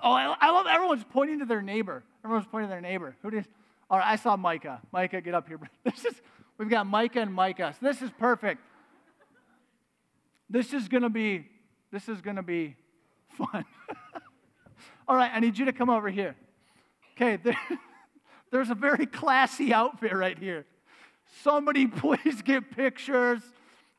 Oh, 0.02 0.12
I, 0.12 0.36
I 0.40 0.52
love 0.52 0.66
everyone's 0.68 1.04
pointing 1.10 1.40
to 1.40 1.46
their 1.46 1.62
neighbor. 1.62 2.04
Everyone's 2.24 2.48
pointing 2.50 2.70
to 2.70 2.74
their 2.74 2.82
neighbor. 2.82 3.16
Who 3.22 3.32
does? 3.32 3.46
All 3.90 3.98
right, 3.98 4.08
I 4.08 4.16
saw 4.16 4.38
Micah. 4.38 4.82
Micah, 4.92 5.22
get 5.22 5.34
up 5.34 5.48
here. 5.48 5.60
This 5.84 6.06
is, 6.06 6.22
we've 6.58 6.70
got 6.70 6.86
Micah 6.86 7.22
and 7.22 7.34
Micah. 7.34 7.76
So 7.80 7.86
this 7.86 8.02
is 8.02 8.10
perfect. 8.18 8.62
This 10.50 10.74
is 10.74 10.88
gonna 10.88 11.10
be, 11.10 11.46
this 11.92 12.10
is 12.10 12.22
gonna 12.22 12.44
be 12.44 12.76
fun. 13.46 13.66
All 15.08 15.16
right, 15.16 15.32
I 15.34 15.40
need 15.40 15.58
you 15.58 15.66
to 15.66 15.74
come 15.74 15.90
over 15.90 16.10
here. 16.10 16.36
Okay, 17.16 17.38
there, 17.38 17.58
there's 18.52 18.70
a 18.70 18.76
very 18.76 19.06
classy 19.06 19.74
outfit 19.74 20.14
right 20.14 20.38
here. 20.38 20.66
Somebody 21.44 21.88
please 21.88 22.42
get 22.42 22.72
pictures 22.72 23.42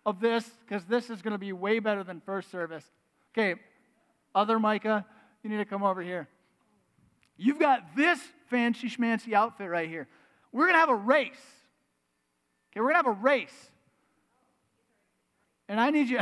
of 0.07 0.21
this 0.21 0.49
because 0.67 0.85
this 0.85 1.11
is 1.11 1.23
going 1.23 1.33
to 1.33 1.39
be 1.39 1.53
way 1.53 1.79
better 1.79 2.05
than 2.05 2.21
first 2.21 2.51
service. 2.51 2.85
Okay, 3.33 3.61
other 4.35 4.59
Micah, 4.59 5.05
you 5.43 5.51
need 5.51 5.59
to 5.59 5.65
come 5.65 5.83
over 5.83 6.03
here. 6.03 6.29
You've 7.37 7.59
got 7.59 7.97
this 7.97 8.21
fancy 8.49 8.89
schmancy 8.89 9.33
outfit 9.33 9.71
right 9.71 9.89
here. 9.89 10.07
We're 10.53 10.65
going 10.65 10.75
to 10.75 10.81
have 10.81 10.91
a 10.91 10.95
race. 10.95 11.33
Okay, 12.71 12.81
we're 12.81 12.93
going 12.93 13.03
to 13.03 13.09
have 13.09 13.19
a 13.19 13.23
race. 13.23 13.71
And 15.69 15.81
I 15.81 15.91
need 15.91 16.09
you. 16.09 16.21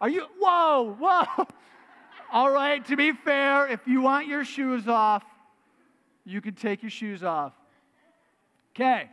Are 0.00 0.08
you? 0.08 0.26
Whoa, 0.38 0.96
whoa. 0.98 1.46
All 2.32 2.50
right, 2.50 2.84
to 2.86 2.96
be 2.96 3.12
fair, 3.12 3.66
if 3.66 3.80
you 3.86 4.00
want 4.00 4.28
your 4.28 4.44
shoes 4.44 4.86
off, 4.86 5.24
you 6.24 6.40
can 6.40 6.54
take 6.54 6.82
your 6.82 6.90
shoes 6.90 7.24
off. 7.24 7.52
Okay, 8.74 9.10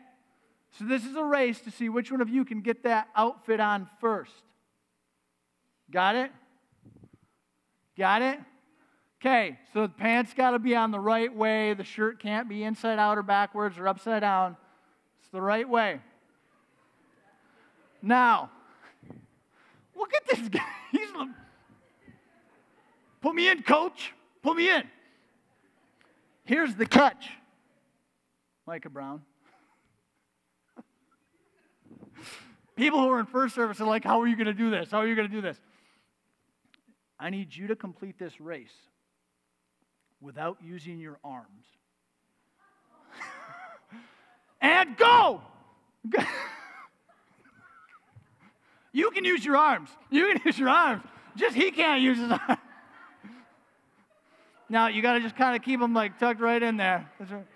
so 0.78 0.86
this 0.86 1.04
is 1.04 1.16
a 1.16 1.24
race 1.24 1.60
to 1.62 1.72
see 1.72 1.90
which 1.90 2.12
one 2.12 2.22
of 2.22 2.30
you 2.30 2.46
can 2.46 2.62
get 2.62 2.84
that 2.84 3.08
outfit 3.16 3.60
on 3.60 3.90
first. 4.00 4.44
Got 5.90 6.16
it? 6.16 6.32
Got 7.98 8.22
it? 8.22 8.40
Okay, 9.20 9.58
so 9.74 9.82
the 9.82 9.90
pants 9.90 10.34
got 10.36 10.52
to 10.52 10.60
be 10.60 10.76
on 10.76 10.92
the 10.92 11.00
right 11.00 11.34
way. 11.34 11.74
The 11.74 11.84
shirt 11.84 12.20
can't 12.20 12.48
be 12.48 12.64
inside 12.64 13.00
out 13.00 13.18
or 13.18 13.24
backwards 13.24 13.80
or 13.80 13.88
upside 13.88 14.22
down. 14.22 14.56
It's 15.20 15.30
the 15.30 15.42
right 15.42 15.68
way. 15.68 16.02
Now, 18.00 18.52
look 19.96 20.14
at 20.14 20.28
this 20.28 20.48
guy. 20.50 20.62
He's 20.92 21.10
put 23.28 23.36
me 23.36 23.50
in, 23.50 23.62
coach. 23.62 24.14
Put 24.42 24.56
me 24.56 24.70
in. 24.70 24.84
Here's 26.46 26.74
the 26.76 26.86
catch, 26.86 27.28
Micah 28.66 28.90
Brown. 28.90 29.22
People 32.78 33.00
who 33.00 33.10
are 33.10 33.20
in 33.20 33.26
first 33.26 33.54
service 33.54 33.82
are 33.82 33.88
like, 33.88 34.06
How 34.06 34.22
are 34.22 34.28
you 34.28 34.38
going 34.38 34.46
to 34.46 34.54
do 34.54 34.70
this? 34.70 34.92
How 34.92 35.00
are 35.00 35.08
you 35.08 35.16
going 35.16 35.28
to 35.28 35.34
do 35.34 35.42
this? 35.42 35.58
I 37.20 37.30
need 37.30 37.54
you 37.54 37.68
to 37.68 37.76
complete 37.76 38.18
this 38.18 38.40
race 38.40 38.72
without 40.22 40.60
using 40.64 40.98
your 40.98 41.20
arms. 41.22 41.66
and 44.62 44.96
go! 44.96 45.42
you 48.94 49.12
can 49.12 49.26
use 49.26 49.44
your 49.44 49.58
arms. 49.58 49.90
You 50.10 50.32
can 50.32 50.42
use 50.46 50.58
your 50.58 50.70
arms. 50.70 51.04
Just 51.36 51.58
he 51.58 51.72
can't 51.72 52.02
use 52.02 52.20
his 52.20 52.32
arms. 52.48 52.62
Now, 54.70 54.88
you 54.88 55.02
got 55.02 55.14
to 55.14 55.22
just 55.22 55.36
kind 55.36 55.56
of 55.56 55.62
keep 55.62 55.80
them 55.80 55.94
like 55.94 56.20
tucked 56.20 56.42
right 56.42 56.62
in 56.62 56.78
there. 56.78 57.10
That's, 57.20 57.32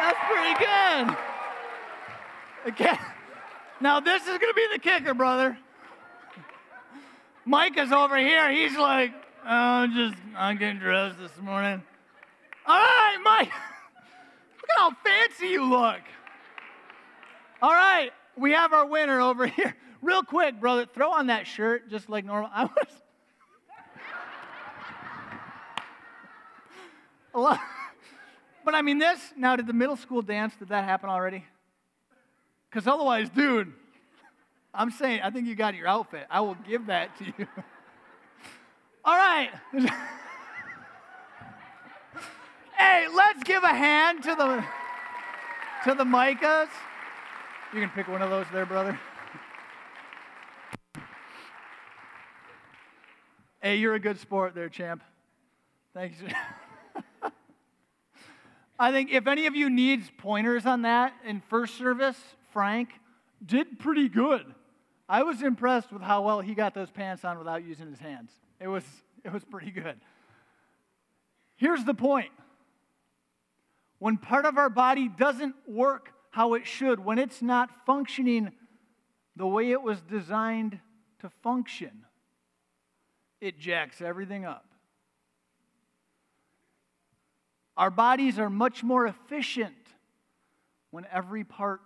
that's 0.00 0.18
pretty 0.28 0.54
good. 0.58 1.16
Okay. 2.68 2.98
Now 3.80 4.00
this 4.00 4.22
is 4.22 4.38
gonna 4.38 4.54
be 4.54 4.66
the 4.72 4.78
kicker, 4.78 5.14
brother. 5.14 5.58
Mike 7.44 7.78
is 7.78 7.92
over 7.92 8.16
here. 8.16 8.50
He's 8.50 8.76
like, 8.76 9.12
oh, 9.46 9.86
just 9.86 10.16
I'm 10.36 10.56
getting 10.56 10.78
dressed 10.78 11.18
this 11.18 11.36
morning. 11.40 11.82
All 12.66 12.76
right, 12.76 13.18
Mike. 13.22 13.52
Look 14.60 14.70
at 14.70 14.78
how 14.78 14.90
fancy 15.04 15.46
you 15.48 15.64
look. 15.64 16.00
All 17.62 17.72
right, 17.72 18.10
we 18.36 18.52
have 18.52 18.72
our 18.72 18.86
winner 18.86 19.20
over 19.20 19.46
here. 19.56 19.76
Real 20.02 20.22
quick, 20.22 20.60
brother, 20.60 20.86
throw 20.86 21.12
on 21.12 21.28
that 21.28 21.46
shirt 21.46 21.88
just 21.90 22.08
like 22.08 22.24
normal. 22.24 22.50
I 22.52 22.64
was. 22.64 22.88
but 28.64 28.74
I 28.74 28.82
mean, 28.82 28.98
this, 28.98 29.20
now, 29.36 29.56
did 29.56 29.66
the 29.66 29.72
middle 29.72 29.96
school 29.96 30.22
dance, 30.22 30.54
did 30.58 30.68
that 30.68 30.84
happen 30.84 31.10
already? 31.10 31.44
Because 32.76 32.92
otherwise, 32.92 33.30
dude, 33.30 33.72
I'm 34.74 34.90
saying, 34.90 35.22
I 35.22 35.30
think 35.30 35.46
you 35.46 35.54
got 35.54 35.74
your 35.74 35.88
outfit. 35.88 36.26
I 36.30 36.42
will 36.42 36.58
give 36.68 36.88
that 36.88 37.16
to 37.16 37.24
you. 37.24 37.32
All 39.02 39.16
right. 39.16 39.48
hey, 42.76 43.06
let's 43.14 43.42
give 43.44 43.62
a 43.62 43.74
hand 43.74 44.22
to 44.24 44.34
the 44.34 44.62
to 45.84 45.94
the 45.96 46.04
Micahs. 46.04 46.68
You 47.72 47.80
can 47.80 47.88
pick 47.88 48.08
one 48.08 48.20
of 48.20 48.28
those 48.28 48.44
there, 48.52 48.66
brother. 48.66 49.00
hey, 53.62 53.76
you're 53.76 53.94
a 53.94 54.00
good 54.00 54.20
sport 54.20 54.54
there, 54.54 54.68
champ. 54.68 55.02
Thanks. 55.94 56.18
I 58.78 58.92
think 58.92 59.10
if 59.10 59.26
any 59.26 59.46
of 59.46 59.56
you 59.56 59.70
needs 59.70 60.10
pointers 60.18 60.66
on 60.66 60.82
that 60.82 61.14
in 61.24 61.40
first 61.48 61.76
service, 61.76 62.18
Frank 62.52 62.90
did 63.44 63.78
pretty 63.78 64.08
good. 64.08 64.44
I 65.08 65.22
was 65.22 65.42
impressed 65.42 65.92
with 65.92 66.02
how 66.02 66.22
well 66.22 66.40
he 66.40 66.54
got 66.54 66.74
those 66.74 66.90
pants 66.90 67.24
on 67.24 67.38
without 67.38 67.64
using 67.64 67.88
his 67.88 67.98
hands. 67.98 68.32
It 68.60 68.68
was, 68.68 68.84
it 69.24 69.32
was 69.32 69.44
pretty 69.44 69.70
good. 69.70 69.98
Here's 71.56 71.84
the 71.84 71.94
point 71.94 72.30
when 73.98 74.18
part 74.18 74.44
of 74.44 74.58
our 74.58 74.68
body 74.68 75.08
doesn't 75.08 75.54
work 75.66 76.12
how 76.30 76.52
it 76.52 76.66
should, 76.66 77.02
when 77.02 77.18
it's 77.18 77.40
not 77.40 77.70
functioning 77.86 78.52
the 79.36 79.46
way 79.46 79.70
it 79.70 79.80
was 79.80 80.02
designed 80.02 80.78
to 81.20 81.30
function, 81.42 82.04
it 83.40 83.58
jacks 83.58 84.02
everything 84.02 84.44
up. 84.44 84.66
Our 87.76 87.90
bodies 87.90 88.38
are 88.38 88.48
much 88.48 88.82
more 88.82 89.06
efficient 89.06 89.74
when 90.90 91.06
every 91.12 91.44
part 91.44 91.82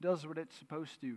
does 0.00 0.26
what 0.26 0.38
it's 0.38 0.56
supposed 0.56 1.00
to. 1.00 1.16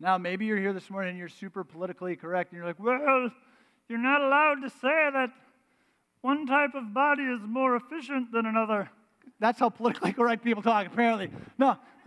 Now, 0.00 0.18
maybe 0.18 0.46
you're 0.46 0.58
here 0.58 0.72
this 0.72 0.90
morning 0.90 1.10
and 1.10 1.18
you're 1.18 1.28
super 1.28 1.64
politically 1.64 2.16
correct 2.16 2.52
and 2.52 2.58
you're 2.58 2.66
like, 2.66 2.78
well, 2.78 3.30
you're 3.88 3.98
not 3.98 4.20
allowed 4.20 4.56
to 4.62 4.70
say 4.70 5.10
that 5.12 5.30
one 6.20 6.46
type 6.46 6.74
of 6.74 6.92
body 6.92 7.22
is 7.22 7.40
more 7.44 7.76
efficient 7.76 8.32
than 8.32 8.46
another. 8.46 8.90
That's 9.40 9.58
how 9.58 9.68
politically 9.68 10.12
correct 10.12 10.44
people 10.44 10.62
talk, 10.62 10.86
apparently. 10.86 11.30
No. 11.58 11.76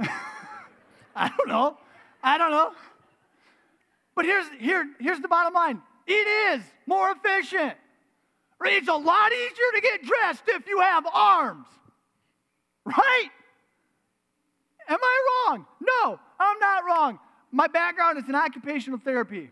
I 1.16 1.30
don't 1.36 1.48
know. 1.48 1.78
I 2.24 2.38
don't 2.38 2.52
know. 2.52 2.72
But 4.16 4.26
here's, 4.26 4.48
here, 4.60 4.88
here's 5.00 5.20
the 5.20 5.28
bottom 5.28 5.54
line 5.54 5.82
it 6.08 6.28
is 6.56 6.62
more 6.86 7.12
efficient. 7.12 7.74
It's 8.66 8.88
a 8.88 8.94
lot 8.94 9.32
easier 9.32 9.72
to 9.76 9.82
get 9.82 10.04
dressed 10.04 10.44
if 10.48 10.68
you 10.68 10.80
have 10.80 11.06
arms. 11.12 11.68
Right? 12.86 13.30
Am 14.88 15.00
I 15.02 15.48
wrong? 15.50 15.66
No, 15.82 16.20
I'm 16.40 16.60
not 16.60 16.86
wrong. 16.86 17.20
My 17.52 17.68
background 17.68 18.18
is 18.18 18.28
in 18.30 18.36
occupational 18.36 19.00
therapy. 19.00 19.52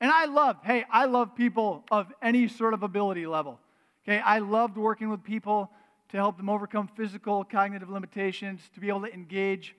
And 0.00 0.10
I 0.10 0.26
love, 0.26 0.56
hey, 0.62 0.84
I 0.90 1.06
love 1.06 1.34
people 1.34 1.84
of 1.90 2.12
any 2.20 2.48
sort 2.48 2.74
of 2.74 2.82
ability 2.82 3.26
level. 3.26 3.58
Okay, 4.06 4.18
I 4.20 4.38
loved 4.38 4.76
working 4.76 5.08
with 5.08 5.24
people 5.24 5.70
to 6.10 6.16
help 6.16 6.36
them 6.36 6.48
overcome 6.48 6.88
physical, 6.96 7.44
cognitive 7.44 7.88
limitations, 7.88 8.60
to 8.74 8.80
be 8.80 8.88
able 8.88 9.02
to 9.02 9.12
engage 9.12 9.74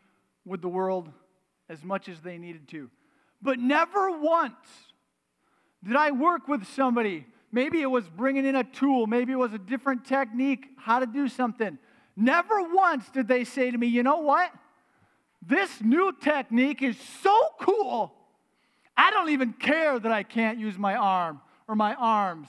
with 0.46 0.62
the 0.62 0.68
world 0.68 1.10
as 1.70 1.84
much 1.84 2.10
as 2.10 2.22
they 2.22 2.38
needed 2.38 2.68
to. 2.70 2.90
But 3.42 3.60
never 3.60 4.20
once 4.20 4.56
did 5.86 5.96
I 5.96 6.12
work 6.12 6.48
with 6.48 6.66
somebody. 6.68 7.26
Maybe 7.52 7.82
it 7.82 7.90
was 7.90 8.08
bringing 8.10 8.46
in 8.46 8.56
a 8.56 8.64
tool, 8.64 9.08
maybe 9.08 9.32
it 9.32 9.38
was 9.38 9.54
a 9.54 9.58
different 9.58 10.06
technique, 10.06 10.68
how 10.78 11.00
to 11.00 11.06
do 11.06 11.28
something. 11.28 11.78
Never 12.16 12.74
once 12.74 13.10
did 13.10 13.28
they 13.28 13.44
say 13.44 13.72
to 13.72 13.78
me, 13.78 13.88
you 13.88 14.04
know 14.04 14.20
what? 14.20 14.52
This 15.46 15.70
new 15.82 16.12
technique 16.22 16.82
is 16.82 16.98
so 17.22 17.40
cool. 17.62 18.14
I 18.98 19.12
don't 19.12 19.30
even 19.30 19.54
care 19.54 19.98
that 20.00 20.12
I 20.12 20.24
can't 20.24 20.60
use 20.60 20.78
my 20.78 20.96
arm 20.96 21.40
or 21.68 21.76
my 21.76 21.94
arms 21.94 22.48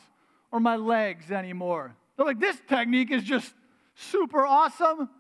or 0.51 0.59
my 0.59 0.77
legs 0.77 1.31
anymore. 1.31 1.95
They're 2.17 2.27
like, 2.27 2.41
this 2.41 2.57
technique 2.67 3.11
is 3.11 3.23
just 3.23 3.53
super 3.95 4.45
awesome. 4.45 5.11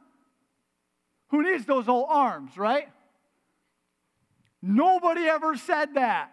Who 1.28 1.42
needs 1.42 1.66
those 1.66 1.88
old 1.88 2.06
arms, 2.08 2.56
right? 2.56 2.88
Nobody 4.62 5.26
ever 5.26 5.56
said 5.56 5.94
that. 5.94 6.32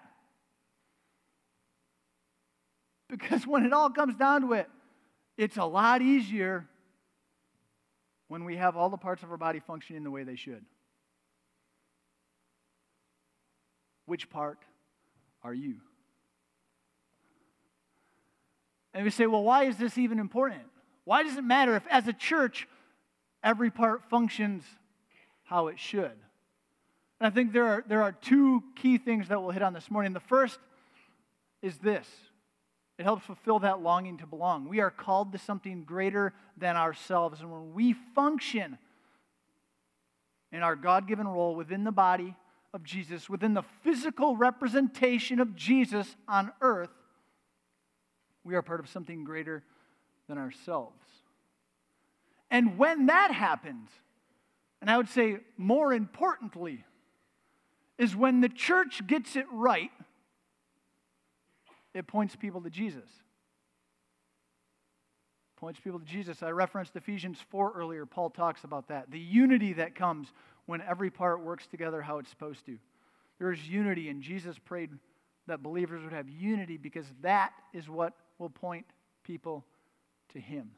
Because 3.10 3.46
when 3.46 3.66
it 3.66 3.74
all 3.74 3.90
comes 3.90 4.16
down 4.16 4.42
to 4.42 4.54
it, 4.54 4.70
it's 5.38 5.58
a 5.58 5.66
lot 5.66 6.02
easier 6.02 6.68
when 8.28 8.46
we 8.46 8.56
have 8.56 8.76
all 8.76 8.90
the 8.90 8.98
parts 8.98 9.22
of 9.22 9.32
our 9.32 9.38
body 9.38 9.60
functioning 9.60 10.04
the 10.04 10.12
way 10.12 10.24
they 10.24 10.36
should. 10.36 10.66
Which 14.06 14.30
part 14.30 14.60
are 15.44 15.54
you? 15.54 15.76
And 18.94 19.04
we 19.04 19.10
say, 19.10 19.28
well, 19.28 19.44
why 19.44 19.66
is 19.66 19.78
this 19.78 19.98
even 19.98 20.20
important? 20.20 20.64
Why 21.04 21.24
does 21.24 21.38
it 21.38 21.44
matter 21.44 21.76
if, 21.76 21.86
as 21.88 22.08
a 22.08 22.14
church, 22.14 22.68
every 23.44 23.70
part 23.70 24.04
functions 24.10 24.64
how 25.46 25.68
it 25.68 25.80
should. 25.80 26.12
And 27.20 27.28
I 27.28 27.30
think 27.30 27.54
there 27.54 27.68
are, 27.68 27.86
there 27.88 28.02
are 28.02 28.12
two 28.12 28.64
key 28.76 28.98
things 28.98 29.30
that 29.30 29.42
we'll 29.42 29.52
hit 29.52 29.62
on 29.62 29.74
this 29.74 29.90
morning. 29.90 30.12
The 30.12 30.20
first 30.20 30.60
is 31.62 31.78
this 31.78 32.08
it 32.98 33.04
helps 33.04 33.25
fulfill 33.25 33.60
that 33.60 33.82
longing 33.82 34.18
to 34.20 34.25
belong. 34.25 34.70
We 34.70 34.80
are 34.80 34.90
called 34.90 35.34
to 35.34 35.38
something 35.38 35.84
greater 35.84 36.34
than 36.58 36.78
ourselves. 36.78 37.42
And 37.42 37.52
when 37.52 37.74
we 37.74 37.94
function 38.14 38.78
in 40.52 40.64
our 40.64 40.75
God 40.75 41.08
given 41.08 41.28
role 41.28 41.56
within 41.56 41.84
the 41.84 41.92
body 41.92 42.36
of 42.74 42.84
Jesus, 42.84 43.30
within 43.30 43.54
the 43.54 43.64
physical 43.84 44.38
representation 44.38 45.40
of 45.40 45.56
Jesus 45.56 46.16
on 46.28 46.54
earth, 46.62 46.90
we 48.46 48.56
are 48.56 48.62
part 48.62 48.80
of 48.80 48.88
something 48.88 49.25
greater 49.25 49.64
than 50.30 50.38
ourselves. 50.38 50.96
And 52.50 52.78
when 52.78 53.08
that 53.08 53.32
happens, 53.32 53.90
and 54.80 54.90
I 54.90 54.98
would 54.98 55.10
say 55.10 55.40
more 55.58 55.94
importantly, 55.94 56.86
is 57.98 58.16
when 58.16 58.40
the 58.40 58.50
church 58.50 59.06
gets 59.08 59.36
it 59.36 59.46
right, 59.52 59.92
it 61.96 62.08
points 62.08 62.36
people 62.36 62.62
to 62.62 62.70
Jesus. 62.70 63.10
Points 65.56 65.80
people 65.80 66.00
to 66.00 66.06
Jesus. 66.06 66.44
I 66.44 66.50
referenced 66.50 66.94
Ephesians 66.96 67.40
4 67.50 67.72
earlier. 67.74 68.06
Paul 68.06 68.30
talks 68.30 68.66
about 68.66 68.90
that. 68.90 69.10
The 69.10 69.20
unity 69.20 69.74
that 69.74 69.96
comes 69.96 70.28
when 70.66 70.82
every 70.82 71.10
part 71.10 71.40
works 71.40 71.66
together 71.68 72.02
how 72.02 72.18
it's 72.18 72.30
supposed 72.30 72.66
to. 72.66 72.78
There 73.40 73.52
is 73.52 73.68
unity, 73.68 74.10
and 74.10 74.22
Jesus 74.22 74.60
prayed 74.60 74.92
that 75.48 75.64
believers 75.64 76.04
would 76.04 76.12
have 76.12 76.30
unity 76.30 76.75
because 76.75 77.06
that 77.22 77.54
is 77.74 77.88
what 77.88 78.14
will 78.40 78.50
point 78.50 78.86
people 79.24 79.64
to 80.34 80.40
Him. 80.40 80.72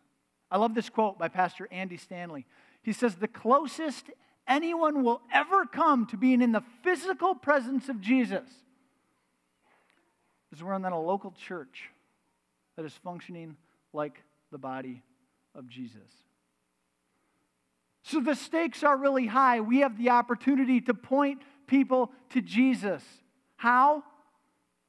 I 0.52 0.58
love 0.58 0.76
this 0.76 0.90
quote 0.90 1.18
by 1.18 1.30
Pastor 1.30 1.68
Andy 1.72 1.98
Stanley. 1.98 2.46
He 2.84 2.94
says, 2.94 3.16
The 3.16 3.28
closest 3.28 4.06
anyone 4.48 5.04
will 5.04 5.22
ever 5.34 5.66
come 5.66 6.06
to 6.08 6.18
being 6.18 6.44
in 6.44 6.52
the 6.52 6.64
physical 6.84 7.34
presence 7.34 7.90
of 7.90 8.02
Jesus 8.02 8.48
is 10.58 10.64
we're 10.64 10.74
in 10.74 10.84
a 10.86 11.00
local 11.00 11.32
church 11.32 11.90
that 12.76 12.86
is 12.86 12.94
functioning 13.04 13.56
like 13.94 14.24
the 14.52 14.58
body 14.58 15.04
of 15.54 15.68
Jesus. 15.68 16.10
So 18.04 18.22
the 18.22 18.36
stakes 18.36 18.84
are 18.84 18.98
really 18.98 19.28
high. 19.28 19.60
We 19.60 19.80
have 19.80 19.98
the 19.98 20.10
opportunity 20.10 20.82
to 20.82 20.94
point 20.94 21.42
people 21.68 22.12
to 22.30 22.42
Jesus. 22.42 23.04
How? 23.56 24.04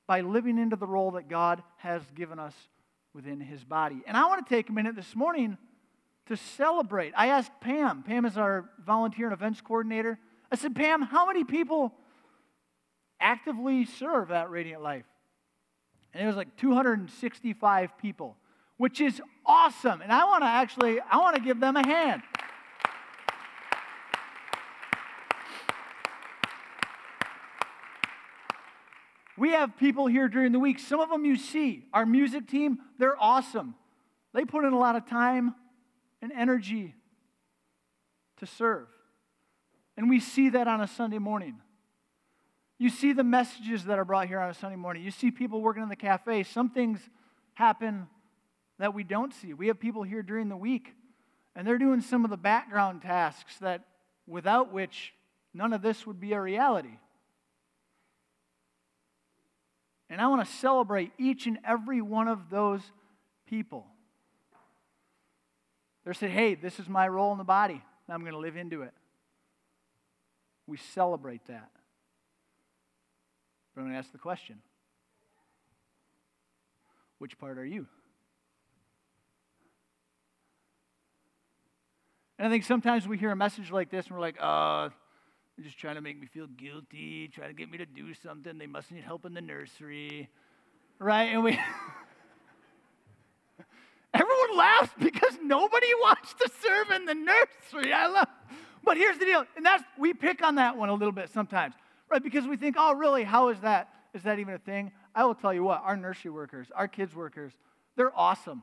By 0.06 0.22
living 0.22 0.58
into 0.58 0.76
the 0.76 0.86
role 0.86 1.12
that 1.12 1.28
God 1.28 1.62
has 1.78 2.02
given 2.14 2.38
us 2.38 2.54
within 3.12 3.40
his 3.40 3.64
body. 3.64 4.02
And 4.06 4.16
I 4.16 4.26
want 4.26 4.46
to 4.46 4.54
take 4.54 4.68
a 4.70 4.72
minute 4.72 4.94
this 4.94 5.14
morning 5.16 5.58
to 6.26 6.36
celebrate. 6.36 7.12
I 7.16 7.28
asked 7.28 7.52
Pam, 7.60 8.02
Pam 8.04 8.24
is 8.24 8.38
our 8.38 8.70
volunteer 8.86 9.26
and 9.26 9.34
events 9.34 9.60
coordinator. 9.60 10.18
I 10.50 10.56
said, 10.56 10.74
Pam, 10.74 11.02
how 11.02 11.26
many 11.26 11.44
people 11.44 11.92
actively 13.20 13.84
serve 13.84 14.30
at 14.30 14.48
Radiant 14.50 14.82
Life? 14.82 15.04
And 16.18 16.24
it 16.24 16.26
was 16.26 16.36
like 16.36 16.56
265 16.56 17.96
people, 17.96 18.36
which 18.76 19.00
is 19.00 19.22
awesome. 19.46 20.02
And 20.02 20.10
I 20.10 20.24
want 20.24 20.42
to 20.42 20.48
actually, 20.48 20.98
I 21.00 21.18
want 21.18 21.36
to 21.36 21.40
give 21.40 21.60
them 21.60 21.76
a 21.76 21.86
hand. 21.86 22.22
We 29.36 29.50
have 29.50 29.76
people 29.76 30.08
here 30.08 30.26
during 30.26 30.50
the 30.50 30.58
week. 30.58 30.80
Some 30.80 30.98
of 30.98 31.08
them 31.08 31.24
you 31.24 31.36
see. 31.36 31.84
Our 31.92 32.04
music 32.04 32.48
team, 32.48 32.78
they're 32.98 33.16
awesome. 33.22 33.76
They 34.34 34.44
put 34.44 34.64
in 34.64 34.72
a 34.72 34.78
lot 34.78 34.96
of 34.96 35.06
time 35.06 35.54
and 36.20 36.32
energy 36.32 36.96
to 38.38 38.46
serve. 38.46 38.88
And 39.96 40.10
we 40.10 40.18
see 40.18 40.48
that 40.48 40.66
on 40.66 40.80
a 40.80 40.88
Sunday 40.88 41.18
morning. 41.18 41.60
You 42.78 42.90
see 42.90 43.12
the 43.12 43.24
messages 43.24 43.84
that 43.84 43.98
are 43.98 44.04
brought 44.04 44.28
here 44.28 44.38
on 44.38 44.50
a 44.50 44.54
Sunday 44.54 44.76
morning. 44.76 45.02
You 45.02 45.10
see 45.10 45.32
people 45.32 45.60
working 45.60 45.82
in 45.82 45.88
the 45.88 45.96
cafe. 45.96 46.44
Some 46.44 46.70
things 46.70 47.00
happen 47.54 48.06
that 48.78 48.94
we 48.94 49.02
don't 49.02 49.34
see. 49.34 49.52
We 49.52 49.66
have 49.66 49.80
people 49.80 50.04
here 50.04 50.22
during 50.22 50.48
the 50.48 50.56
week, 50.56 50.94
and 51.56 51.66
they're 51.66 51.78
doing 51.78 52.00
some 52.00 52.24
of 52.24 52.30
the 52.30 52.36
background 52.36 53.02
tasks 53.02 53.58
that 53.58 53.82
without 54.28 54.72
which 54.72 55.12
none 55.52 55.72
of 55.72 55.82
this 55.82 56.06
would 56.06 56.20
be 56.20 56.32
a 56.34 56.40
reality. 56.40 56.96
And 60.08 60.20
I 60.20 60.28
want 60.28 60.46
to 60.46 60.52
celebrate 60.56 61.10
each 61.18 61.46
and 61.46 61.58
every 61.66 62.00
one 62.00 62.28
of 62.28 62.48
those 62.48 62.80
people. 63.46 63.86
They're 66.04 66.14
saying, 66.14 66.32
hey, 66.32 66.54
this 66.54 66.78
is 66.78 66.88
my 66.88 67.08
role 67.08 67.32
in 67.32 67.38
the 67.38 67.44
body, 67.44 67.82
I'm 68.08 68.20
going 68.20 68.32
to 68.32 68.38
live 68.38 68.56
into 68.56 68.82
it. 68.82 68.94
We 70.66 70.76
celebrate 70.76 71.44
that. 71.48 71.70
But 73.78 73.82
I'm 73.82 73.90
going 73.90 74.02
to 74.02 74.04
ask 74.04 74.10
the 74.10 74.18
question 74.18 74.56
which 77.18 77.38
part 77.38 77.58
are 77.58 77.64
you? 77.64 77.86
And 82.40 82.48
I 82.48 82.50
think 82.50 82.64
sometimes 82.64 83.06
we 83.06 83.18
hear 83.18 83.30
a 83.30 83.36
message 83.36 83.70
like 83.70 83.88
this 83.88 84.06
and 84.06 84.16
we're 84.16 84.20
like, 84.20 84.34
uh, 84.40 84.88
they're 85.56 85.64
just 85.64 85.78
trying 85.78 85.94
to 85.94 86.00
make 86.00 86.18
me 86.18 86.26
feel 86.26 86.48
guilty, 86.48 87.30
trying 87.32 87.50
to 87.50 87.54
get 87.54 87.70
me 87.70 87.78
to 87.78 87.86
do 87.86 88.14
something. 88.14 88.58
They 88.58 88.66
must 88.66 88.90
need 88.90 89.04
help 89.04 89.24
in 89.24 89.32
the 89.32 89.40
nursery. 89.40 90.28
Right? 90.98 91.26
And 91.26 91.44
we. 91.44 91.52
Everyone 94.12 94.56
laughs 94.56 94.90
because 94.98 95.38
nobody 95.40 95.94
wants 96.00 96.34
to 96.34 96.50
serve 96.60 96.90
in 96.96 97.04
the 97.04 97.14
nursery. 97.14 97.92
I 97.92 98.08
love. 98.08 98.26
But 98.82 98.96
here's 98.96 99.18
the 99.18 99.24
deal, 99.24 99.44
and 99.56 99.64
that's 99.64 99.84
we 99.96 100.14
pick 100.14 100.42
on 100.42 100.56
that 100.56 100.76
one 100.76 100.88
a 100.88 100.94
little 100.94 101.12
bit 101.12 101.28
sometimes, 101.30 101.74
right? 102.10 102.22
Because 102.22 102.46
we 102.46 102.56
think, 102.56 102.76
oh, 102.78 102.94
really? 102.94 103.24
How 103.24 103.48
is 103.48 103.60
that? 103.60 103.88
Is 104.14 104.22
that 104.22 104.38
even 104.38 104.54
a 104.54 104.58
thing? 104.58 104.92
I 105.14 105.24
will 105.24 105.34
tell 105.34 105.52
you 105.52 105.62
what. 105.62 105.82
Our 105.84 105.96
nursery 105.96 106.30
workers, 106.30 106.68
our 106.74 106.88
kids 106.88 107.14
workers, 107.14 107.52
they're 107.96 108.16
awesome, 108.16 108.62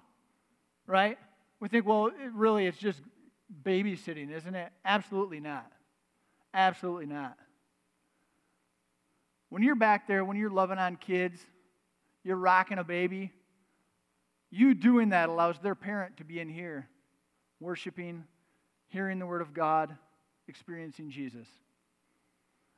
right? 0.87 1.17
We 1.59 1.69
think, 1.69 1.85
well, 1.85 2.07
it 2.07 2.31
really, 2.33 2.65
it's 2.65 2.77
just 2.77 2.99
babysitting, 3.63 4.31
isn't 4.31 4.55
it? 4.55 4.71
Absolutely 4.83 5.39
not. 5.39 5.71
Absolutely 6.53 7.05
not. 7.05 7.37
When 9.49 9.61
you're 9.61 9.75
back 9.75 10.07
there, 10.07 10.25
when 10.25 10.37
you're 10.37 10.49
loving 10.49 10.79
on 10.79 10.95
kids, 10.95 11.39
you're 12.23 12.37
rocking 12.37 12.77
a 12.77 12.83
baby, 12.83 13.31
you 14.49 14.73
doing 14.73 15.09
that 15.09 15.29
allows 15.29 15.59
their 15.59 15.75
parent 15.75 16.17
to 16.17 16.23
be 16.23 16.39
in 16.39 16.49
here, 16.49 16.87
worshiping, 17.59 18.23
hearing 18.87 19.19
the 19.19 19.25
Word 19.25 19.41
of 19.41 19.53
God, 19.53 19.95
experiencing 20.47 21.09
Jesus. 21.09 21.47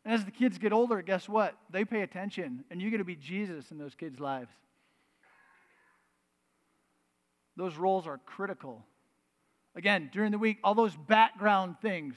And 0.07 0.13
as 0.13 0.23
the 0.23 0.31
kids 0.31 0.57
get 0.57 0.71
older, 0.71 1.01
guess 1.01 1.27
what? 1.27 1.53
They 1.69 1.83
pay 1.83 1.99
attention, 1.99 2.63
and 2.71 2.81
you 2.81 2.89
get 2.89 2.99
to 2.99 3.03
be 3.03 3.17
Jesus 3.17 3.71
in 3.71 3.77
those 3.77 3.93
kids' 3.93 4.21
lives. 4.21 4.53
Those 7.57 7.75
roles 7.75 8.07
are 8.07 8.17
critical. 8.25 8.85
Again, 9.75 10.09
during 10.13 10.31
the 10.31 10.37
week, 10.37 10.59
all 10.63 10.75
those 10.75 10.95
background 10.95 11.75
things 11.81 12.15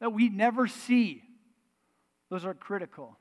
that 0.00 0.14
we 0.14 0.30
never 0.30 0.66
see. 0.66 1.22
Those 2.30 2.46
are 2.46 2.54
critical. 2.54 3.18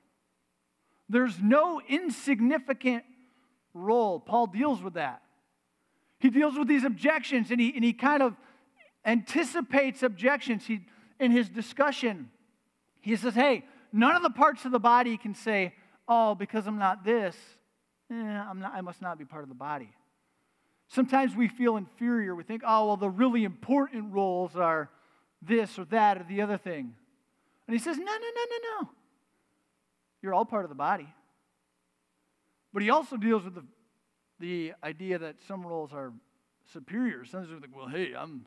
There's 1.09 1.37
no 1.41 1.81
insignificant 1.85 3.03
role. 3.73 4.21
Paul 4.21 4.47
deals 4.47 4.81
with 4.81 4.93
that. 4.93 5.23
He 6.19 6.29
deals 6.29 6.57
with 6.57 6.69
these 6.69 6.85
objections 6.85 7.51
and 7.51 7.59
he, 7.59 7.73
and 7.75 7.83
he 7.83 7.91
kind 7.91 8.23
of 8.23 8.37
anticipates 9.03 10.03
objections 10.03 10.65
he, 10.65 10.85
in 11.19 11.31
his 11.31 11.49
discussion. 11.49 12.29
He 13.01 13.17
says, 13.17 13.35
Hey, 13.35 13.65
none 13.95 14.15
of 14.15 14.21
the 14.21 14.29
parts 14.29 14.65
of 14.65 14.71
the 14.71 14.79
body 14.79 15.17
can 15.17 15.33
say, 15.33 15.73
Oh, 16.07 16.35
because 16.35 16.67
I'm 16.67 16.77
not 16.77 17.03
this, 17.03 17.35
eh, 18.11 18.15
I'm 18.15 18.59
not, 18.59 18.73
I 18.75 18.81
must 18.81 19.01
not 19.01 19.17
be 19.17 19.25
part 19.25 19.43
of 19.43 19.49
the 19.49 19.55
body. 19.55 19.89
Sometimes 20.87 21.35
we 21.35 21.47
feel 21.47 21.77
inferior. 21.77 22.35
We 22.35 22.43
think, 22.43 22.61
Oh, 22.65 22.87
well, 22.87 22.97
the 22.97 23.09
really 23.09 23.43
important 23.43 24.13
roles 24.13 24.55
are 24.55 24.89
this 25.41 25.79
or 25.79 25.85
that 25.85 26.17
or 26.17 26.25
the 26.27 26.41
other 26.41 26.57
thing. 26.57 26.93
And 27.67 27.75
he 27.75 27.79
says, 27.81 27.97
No, 27.97 28.03
no, 28.03 28.11
no, 28.11 28.45
no, 28.49 28.81
no. 28.81 28.89
You're 30.21 30.33
all 30.33 30.45
part 30.45 30.65
of 30.65 30.69
the 30.69 30.75
body. 30.75 31.07
But 32.73 32.83
he 32.83 32.89
also 32.89 33.15
deals 33.15 33.45
with 33.45 33.55
the, 33.55 33.63
the 34.39 34.73
idea 34.83 35.17
that 35.17 35.35
some 35.47 35.65
roles 35.65 35.93
are 35.93 36.11
superior. 36.73 37.25
Some 37.25 37.43
are 37.43 37.59
like, 37.59 37.75
well, 37.75 37.87
hey, 37.87 38.13
I'm, 38.17 38.45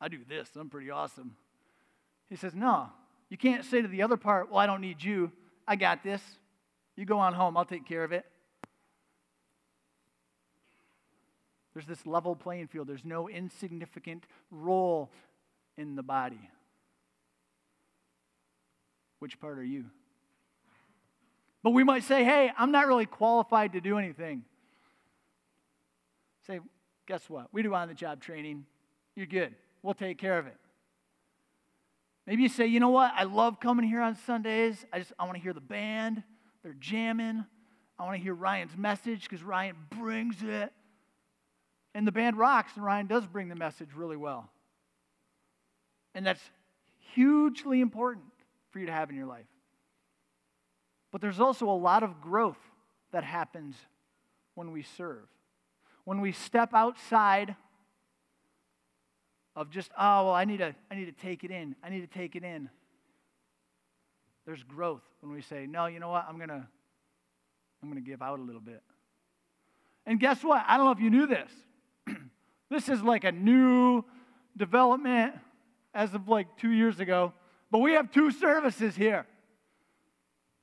I 0.00 0.08
do 0.08 0.18
this. 0.28 0.48
I'm 0.56 0.68
pretty 0.68 0.90
awesome. 0.90 1.36
He 2.28 2.36
says, 2.36 2.54
no. 2.54 2.88
You 3.32 3.38
can't 3.38 3.64
say 3.64 3.80
to 3.80 3.88
the 3.88 4.02
other 4.02 4.18
part, 4.18 4.50
well, 4.50 4.58
I 4.58 4.66
don't 4.66 4.82
need 4.82 5.02
you. 5.02 5.32
I 5.66 5.74
got 5.74 6.02
this. 6.04 6.20
You 6.96 7.06
go 7.06 7.18
on 7.18 7.32
home. 7.32 7.56
I'll 7.56 7.64
take 7.64 7.86
care 7.86 8.04
of 8.04 8.12
it. 8.12 8.26
There's 11.72 11.86
this 11.86 12.04
level 12.04 12.36
playing 12.36 12.66
field. 12.66 12.88
There's 12.88 13.06
no 13.06 13.30
insignificant 13.30 14.26
role 14.50 15.10
in 15.78 15.96
the 15.96 16.02
body. 16.02 16.50
Which 19.20 19.40
part 19.40 19.58
are 19.58 19.64
you? 19.64 19.86
But 21.62 21.70
we 21.70 21.84
might 21.84 22.04
say, 22.04 22.24
hey, 22.24 22.50
I'm 22.58 22.70
not 22.70 22.86
really 22.86 23.06
qualified 23.06 23.72
to 23.72 23.80
do 23.80 23.96
anything. 23.96 24.44
Say, 26.46 26.60
guess 27.06 27.30
what? 27.30 27.46
We 27.50 27.62
do 27.62 27.72
on 27.72 27.88
the 27.88 27.94
job 27.94 28.20
training. 28.20 28.66
You're 29.16 29.24
good. 29.24 29.54
We'll 29.82 29.94
take 29.94 30.18
care 30.18 30.38
of 30.38 30.46
it. 30.46 30.56
Maybe 32.26 32.42
you 32.42 32.48
say, 32.48 32.66
you 32.66 32.80
know 32.80 32.90
what? 32.90 33.12
I 33.16 33.24
love 33.24 33.58
coming 33.58 33.86
here 33.86 34.00
on 34.00 34.16
Sundays. 34.26 34.84
I 34.92 35.00
just 35.00 35.12
I 35.18 35.24
want 35.24 35.36
to 35.36 35.42
hear 35.42 35.52
the 35.52 35.60
band. 35.60 36.22
They're 36.62 36.76
jamming. 36.78 37.44
I 37.98 38.04
want 38.04 38.16
to 38.16 38.22
hear 38.22 38.34
Ryan's 38.34 38.76
message 38.76 39.22
because 39.24 39.42
Ryan 39.42 39.76
brings 39.90 40.36
it. 40.42 40.72
And 41.94 42.06
the 42.06 42.12
band 42.12 42.38
rocks, 42.38 42.72
and 42.76 42.84
Ryan 42.84 43.06
does 43.06 43.26
bring 43.26 43.48
the 43.48 43.54
message 43.54 43.90
really 43.94 44.16
well. 44.16 44.50
And 46.14 46.24
that's 46.24 46.40
hugely 47.14 47.80
important 47.80 48.24
for 48.70 48.78
you 48.78 48.86
to 48.86 48.92
have 48.92 49.10
in 49.10 49.16
your 49.16 49.26
life. 49.26 49.46
But 51.10 51.20
there's 51.20 51.40
also 51.40 51.68
a 51.68 51.76
lot 51.76 52.02
of 52.02 52.20
growth 52.20 52.58
that 53.12 53.24
happens 53.24 53.76
when 54.54 54.72
we 54.72 54.82
serve. 54.82 55.26
When 56.04 56.20
we 56.20 56.32
step 56.32 56.72
outside 56.72 57.56
of 59.54 59.70
just, 59.70 59.90
oh, 59.98 60.26
well, 60.26 60.34
I 60.34 60.44
need 60.44 60.58
to, 60.58 60.74
I 60.90 60.94
need 60.94 61.06
to 61.06 61.12
take 61.12 61.44
it 61.44 61.50
in. 61.50 61.76
I 61.82 61.90
need 61.90 62.00
to 62.00 62.18
take 62.18 62.36
it 62.36 62.44
in. 62.44 62.70
There's 64.46 64.62
growth 64.62 65.02
when 65.20 65.32
we 65.32 65.42
say, 65.42 65.66
no, 65.66 65.86
you 65.86 66.00
know 66.00 66.08
what? 66.08 66.26
I'm 66.28 66.36
going 66.36 66.48
to 66.48 66.66
I'm 67.82 67.90
going 67.90 68.02
to 68.02 68.08
give 68.08 68.22
out 68.22 68.38
a 68.38 68.42
little 68.42 68.60
bit. 68.60 68.80
And 70.06 70.20
guess 70.20 70.42
what? 70.44 70.64
I 70.66 70.76
don't 70.76 70.86
know 70.86 70.92
if 70.92 71.00
you 71.00 71.10
knew 71.10 71.26
this. 71.26 71.50
this 72.70 72.88
is 72.88 73.02
like 73.02 73.24
a 73.24 73.32
new 73.32 74.04
development 74.56 75.34
as 75.94 76.14
of 76.14 76.28
like 76.28 76.46
two 76.58 76.70
years 76.70 77.00
ago, 77.00 77.32
but 77.70 77.78
we 77.80 77.92
have 77.92 78.10
two 78.10 78.30
services 78.30 78.94
here. 78.94 79.26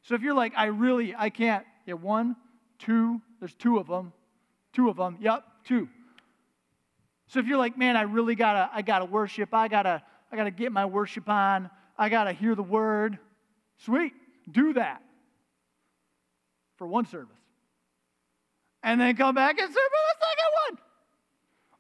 So 0.04 0.16
if 0.16 0.22
you're 0.22 0.34
like, 0.34 0.54
I 0.56 0.68
really, 0.68 1.14
I 1.16 1.30
can't, 1.30 1.66
yeah, 1.86 1.96
one, 1.96 2.36
two, 2.80 3.22
there's 3.40 3.54
two 3.54 3.78
of 3.78 3.88
them, 3.88 4.14
two 4.74 4.90
of 4.90 4.96
them, 4.96 5.18
yep, 5.20 5.44
two. 5.66 5.90
So 7.30 7.40
if 7.40 7.46
you're 7.46 7.60
like, 7.60 7.78
man, 7.78 7.96
I 7.96 8.02
really 8.02 8.36
gotta, 8.36 8.70
I 8.74 8.82
gotta 8.82 9.06
worship, 9.06 9.54
I 9.54 9.68
gotta, 9.68 10.02
I 10.32 10.36
gotta 10.36 10.52
get 10.52 10.72
my 10.72 10.86
worship 10.86 11.30
on, 11.30 11.70
I 11.98 12.10
gotta 12.10 12.34
hear 12.34 12.56
the 12.56 12.64
word, 12.64 13.20
sweet, 13.78 14.14
do 14.52 14.74
that 14.74 15.04
for 16.78 16.88
one 16.88 17.06
service. 17.06 17.38
And 18.82 19.00
then 19.00 19.16
come 19.16 19.36
back 19.36 19.60
and 19.60 19.68
serve 19.68 19.76
for 19.76 19.80
the 19.80 20.26
second 20.26 20.78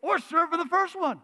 one. 0.01 0.11
Or 0.11 0.19
serve 0.19 0.49
for 0.49 0.57
the 0.57 0.69
first 0.69 0.99
one 0.99 1.19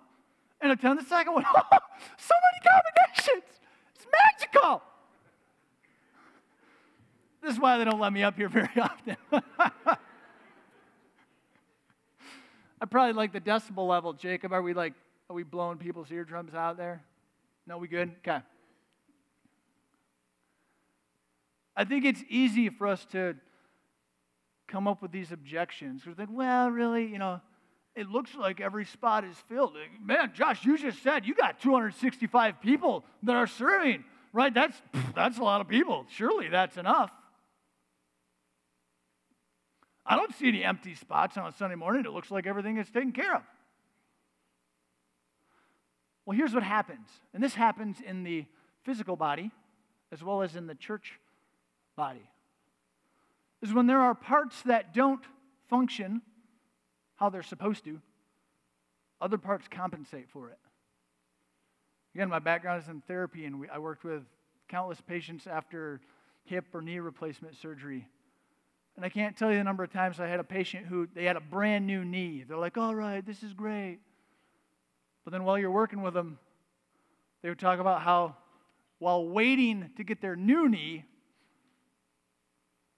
and 0.60 0.72
attend 0.72 0.98
the 0.98 1.04
second 1.04 1.34
one. 1.34 1.44
so 2.18 2.34
many 2.42 2.60
combinations. 2.66 3.60
It's 3.96 4.08
magical. 4.52 4.82
This 7.44 7.54
is 7.54 7.60
why 7.60 7.78
they 7.78 7.86
don't 7.86 8.00
let 8.00 8.12
me 8.12 8.24
up 8.24 8.36
here 8.36 8.50
very 8.50 8.70
often. 8.82 9.18
I 12.82 12.86
probably 12.86 13.14
like 13.14 13.32
the 13.32 13.42
decibel 13.42 13.88
level, 13.88 14.14
Jacob. 14.14 14.52
Are 14.52 14.62
we 14.62 14.74
like, 14.74 14.94
are 15.30 15.36
we 15.36 15.44
blowing 15.44 15.78
people's 15.78 16.12
eardrums 16.12 16.54
out 16.54 16.78
there? 16.78 17.02
No, 17.68 17.78
we 17.78 17.88
good? 17.88 18.12
Okay. 18.20 18.40
I 21.76 21.84
think 21.84 22.06
it's 22.06 22.24
easy 22.30 22.70
for 22.70 22.88
us 22.88 23.06
to 23.12 23.36
come 24.68 24.88
up 24.88 25.02
with 25.02 25.12
these 25.12 25.32
objections. 25.32 26.06
We 26.06 26.14
think, 26.14 26.30
well, 26.32 26.70
really, 26.70 27.06
you 27.06 27.18
know, 27.18 27.42
it 27.96 28.10
looks 28.10 28.36
like 28.36 28.60
every 28.60 28.86
spot 28.86 29.24
is 29.24 29.36
filled. 29.48 29.76
Man, 30.04 30.32
Josh, 30.34 30.66
you 30.66 30.78
just 30.78 31.02
said 31.02 31.26
you 31.26 31.34
got 31.34 31.62
265 31.62 32.62
people 32.62 33.06
that 33.24 33.36
are 33.36 33.48
serving, 33.48 34.04
right? 34.34 34.54
That's, 34.54 34.82
that's 35.16 35.38
a 35.38 35.44
lot 35.44 35.62
of 35.62 35.68
people. 35.68 36.06
Surely 36.10 36.50
that's 36.50 36.78
enough. 36.78 37.12
I 40.06 40.16
don't 40.16 40.34
see 40.36 40.48
any 40.48 40.64
empty 40.64 40.96
spots 40.96 41.38
on 41.38 41.48
a 41.48 41.52
Sunday 41.52 41.76
morning. 41.76 42.06
It 42.06 42.12
looks 42.12 42.30
like 42.30 42.46
everything 42.46 42.78
is 42.78 42.88
taken 42.90 43.12
care 43.12 43.36
of. 43.36 43.42
Well, 46.26 46.38
here's 46.38 46.54
what 46.54 46.64
happens, 46.64 47.08
and 47.34 47.44
this 47.44 47.54
happens 47.54 47.98
in 48.06 48.24
the 48.24 48.46
physical 48.84 49.16
body 49.16 49.52
as 50.12 50.24
well 50.24 50.42
as 50.42 50.56
in 50.56 50.68
the 50.68 50.76
church 50.76 51.20
body 51.96 52.30
is 53.66 53.74
when 53.74 53.88
there 53.88 54.00
are 54.00 54.14
parts 54.14 54.62
that 54.64 54.94
don't 54.94 55.24
function 55.70 56.22
how 57.16 57.30
they're 57.30 57.44
supposed 57.44 57.84
to, 57.86 58.00
other 59.20 59.38
parts 59.38 59.68
compensate 59.70 60.30
for 60.30 60.50
it. 60.50 60.60
Again, 62.14 62.30
my 62.30 62.40
background 62.40 62.84
is 62.84 62.90
in 62.90 63.02
therapy, 63.02 63.46
and 63.46 63.60
we, 63.60 63.70
I 63.70 63.80
worked 63.80 64.04
with 64.04 64.24
countless 64.68 65.02
patients 65.02 65.48
after 65.48 66.00
hip 66.44 66.66
or 66.74 66.82
knee 66.82 67.00
replacement 67.00 67.56
surgery. 67.56 68.08
And 68.96 69.04
I 69.04 69.10
can't 69.10 69.36
tell 69.36 69.52
you 69.52 69.58
the 69.58 69.64
number 69.64 69.84
of 69.84 69.92
times 69.92 70.20
I 70.20 70.28
had 70.28 70.40
a 70.40 70.44
patient 70.44 70.86
who 70.86 71.08
they 71.14 71.26
had 71.26 71.36
a 71.36 71.42
brand 71.42 71.86
new 71.86 72.06
knee. 72.06 72.46
They're 72.48 72.58
like, 72.58 72.78
all 72.78 72.96
right, 72.96 73.26
this 73.26 73.44
is 73.44 73.54
great. 73.54 74.00
But 75.26 75.32
then 75.32 75.44
while 75.44 75.58
you're 75.58 75.72
working 75.72 76.02
with 76.02 76.14
them, 76.14 76.40
they 77.42 77.50
would 77.50 77.60
talk 77.60 77.80
about 77.80 78.02
how 78.02 78.38
while 79.00 79.28
waiting 79.28 79.90
to 79.98 80.04
get 80.04 80.22
their 80.22 80.36
new 80.36 80.70
knee, 80.70 81.04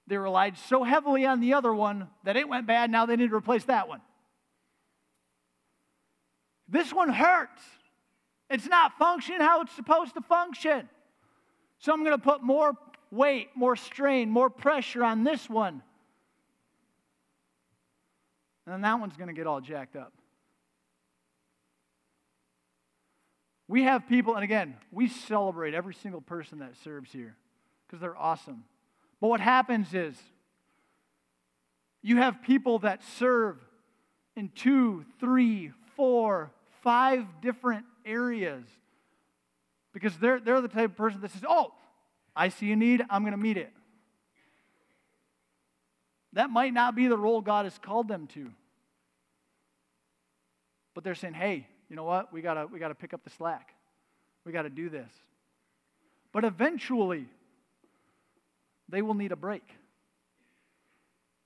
they 0.05 0.17
relied 0.17 0.57
so 0.57 0.83
heavily 0.83 1.25
on 1.25 1.39
the 1.39 1.53
other 1.53 1.73
one 1.73 2.07
that 2.23 2.37
it 2.37 2.47
went 2.47 2.67
bad. 2.67 2.91
Now 2.91 3.05
they 3.05 3.15
need 3.15 3.31
to 3.31 3.35
replace 3.35 3.65
that 3.65 3.87
one. 3.87 4.01
This 6.69 6.93
one 6.93 7.09
hurts. 7.09 7.61
It's 8.49 8.67
not 8.67 8.97
functioning 8.97 9.41
how 9.41 9.61
it's 9.61 9.75
supposed 9.75 10.13
to 10.13 10.21
function. 10.21 10.87
So 11.79 11.91
I'm 11.91 12.03
going 12.03 12.17
to 12.17 12.23
put 12.23 12.41
more 12.41 12.73
weight, 13.11 13.49
more 13.55 13.75
strain, 13.75 14.29
more 14.29 14.49
pressure 14.49 15.03
on 15.03 15.23
this 15.23 15.49
one. 15.49 15.81
And 18.67 18.73
then 18.73 18.81
that 18.81 18.99
one's 18.99 19.15
going 19.15 19.29
to 19.29 19.33
get 19.33 19.47
all 19.47 19.61
jacked 19.61 19.95
up. 19.95 20.11
We 23.69 23.83
have 23.83 24.09
people, 24.09 24.35
and 24.35 24.43
again, 24.43 24.75
we 24.91 25.07
celebrate 25.07 25.73
every 25.73 25.93
single 25.93 26.19
person 26.19 26.59
that 26.59 26.75
serves 26.83 27.09
here 27.09 27.37
because 27.85 28.01
they're 28.01 28.17
awesome. 28.17 28.65
But 29.21 29.29
what 29.29 29.39
happens 29.39 29.93
is 29.93 30.17
you 32.01 32.17
have 32.17 32.41
people 32.41 32.79
that 32.79 33.01
serve 33.17 33.55
in 34.35 34.49
two, 34.49 35.05
three, 35.21 35.71
four, 35.95 36.51
five 36.83 37.25
different 37.41 37.85
areas 38.05 38.65
because 39.93 40.17
they're, 40.17 40.41
they're 40.41 40.59
the 40.59 40.67
type 40.67 40.91
of 40.91 40.97
person 40.97 41.21
that 41.21 41.31
says, 41.31 41.45
Oh, 41.47 41.71
I 42.35 42.49
see 42.49 42.73
a 42.73 42.75
need, 42.75 43.01
I'm 43.09 43.21
going 43.21 43.31
to 43.31 43.37
meet 43.37 43.55
it. 43.55 43.71
That 46.33 46.49
might 46.49 46.73
not 46.73 46.95
be 46.95 47.07
the 47.07 47.17
role 47.17 47.41
God 47.41 47.65
has 47.65 47.77
called 47.79 48.07
them 48.07 48.27
to. 48.27 48.51
But 50.93 51.03
they're 51.03 51.15
saying, 51.15 51.35
hey, 51.35 51.67
you 51.89 51.95
know 51.95 52.03
what? 52.03 52.33
We 52.33 52.41
gotta 52.41 52.67
we 52.67 52.79
gotta 52.79 52.95
pick 52.95 53.13
up 53.13 53.23
the 53.23 53.29
slack. 53.29 53.73
We 54.45 54.51
gotta 54.51 54.69
do 54.69 54.89
this. 54.89 55.11
But 56.31 56.43
eventually, 56.43 57.27
they 58.89 59.01
will 59.01 59.13
need 59.13 59.31
a 59.31 59.35
break 59.35 59.63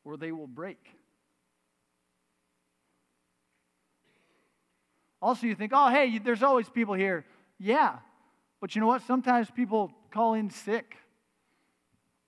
or 0.03 0.17
they 0.17 0.31
will 0.31 0.47
break. 0.47 0.79
Also, 5.21 5.45
you 5.45 5.53
think, 5.53 5.71
oh, 5.75 5.89
hey, 5.89 6.17
there's 6.17 6.41
always 6.41 6.67
people 6.67 6.95
here. 6.95 7.25
Yeah, 7.59 7.97
but 8.59 8.73
you 8.73 8.81
know 8.81 8.87
what? 8.87 9.03
Sometimes 9.05 9.51
people 9.51 9.91
call 10.11 10.33
in 10.33 10.49
sick 10.49 10.97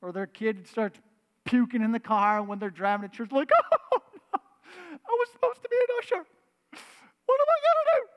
or 0.01 0.11
their 0.11 0.27
kid 0.27 0.67
starts 0.67 0.99
puking 1.45 1.81
in 1.81 1.91
the 1.91 1.99
car 1.99 2.41
when 2.41 2.59
they're 2.59 2.69
driving 2.69 3.09
to 3.09 3.15
church, 3.15 3.31
like, 3.31 3.49
oh, 3.93 3.99
I 4.33 5.09
was 5.09 5.29
supposed 5.31 5.61
to 5.61 5.69
be 5.69 5.75
an 5.75 5.95
usher. 5.99 6.25
What 7.25 7.41
am 7.41 7.47
I 7.47 7.59
going 7.61 7.79
to 7.79 8.01
do? 8.01 8.07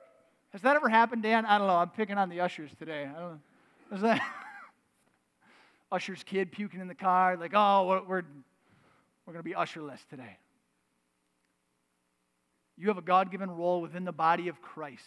Has 0.53 0.63
that 0.63 0.77
ever 0.77 0.89
happened, 0.89 1.23
Dan? 1.23 1.45
I 1.45 1.59
don't 1.59 1.67
know. 1.67 1.77
I'm 1.77 1.91
picking 1.91 2.19
on 2.19 2.29
the 2.29 2.41
ushers 2.41 2.71
today. 2.79 3.03
I 3.03 3.19
don't 3.19 3.33
know. 3.33 3.97
Is 3.97 4.03
that 4.03 4.21
usher's 5.93 6.23
kid 6.23 6.53
puking 6.53 6.81
in 6.81 6.89
the 6.89 6.95
car, 6.95 7.37
like, 7.37 7.53
oh, 7.55 7.87
we're, 7.87 8.03
we're, 8.03 8.23
we're 9.27 9.33
going 9.33 9.45
to 9.45 9.49
be 9.49 9.55
usherless 9.55 10.01
today. 10.09 10.39
You 12.77 12.89
have 12.89 12.99
a 12.99 13.03
God 13.03 13.31
given 13.31 13.51
role 13.51 13.81
within 13.81 14.05
the 14.05 14.13
body 14.13 14.49
of 14.49 14.61
Christ. 14.61 15.03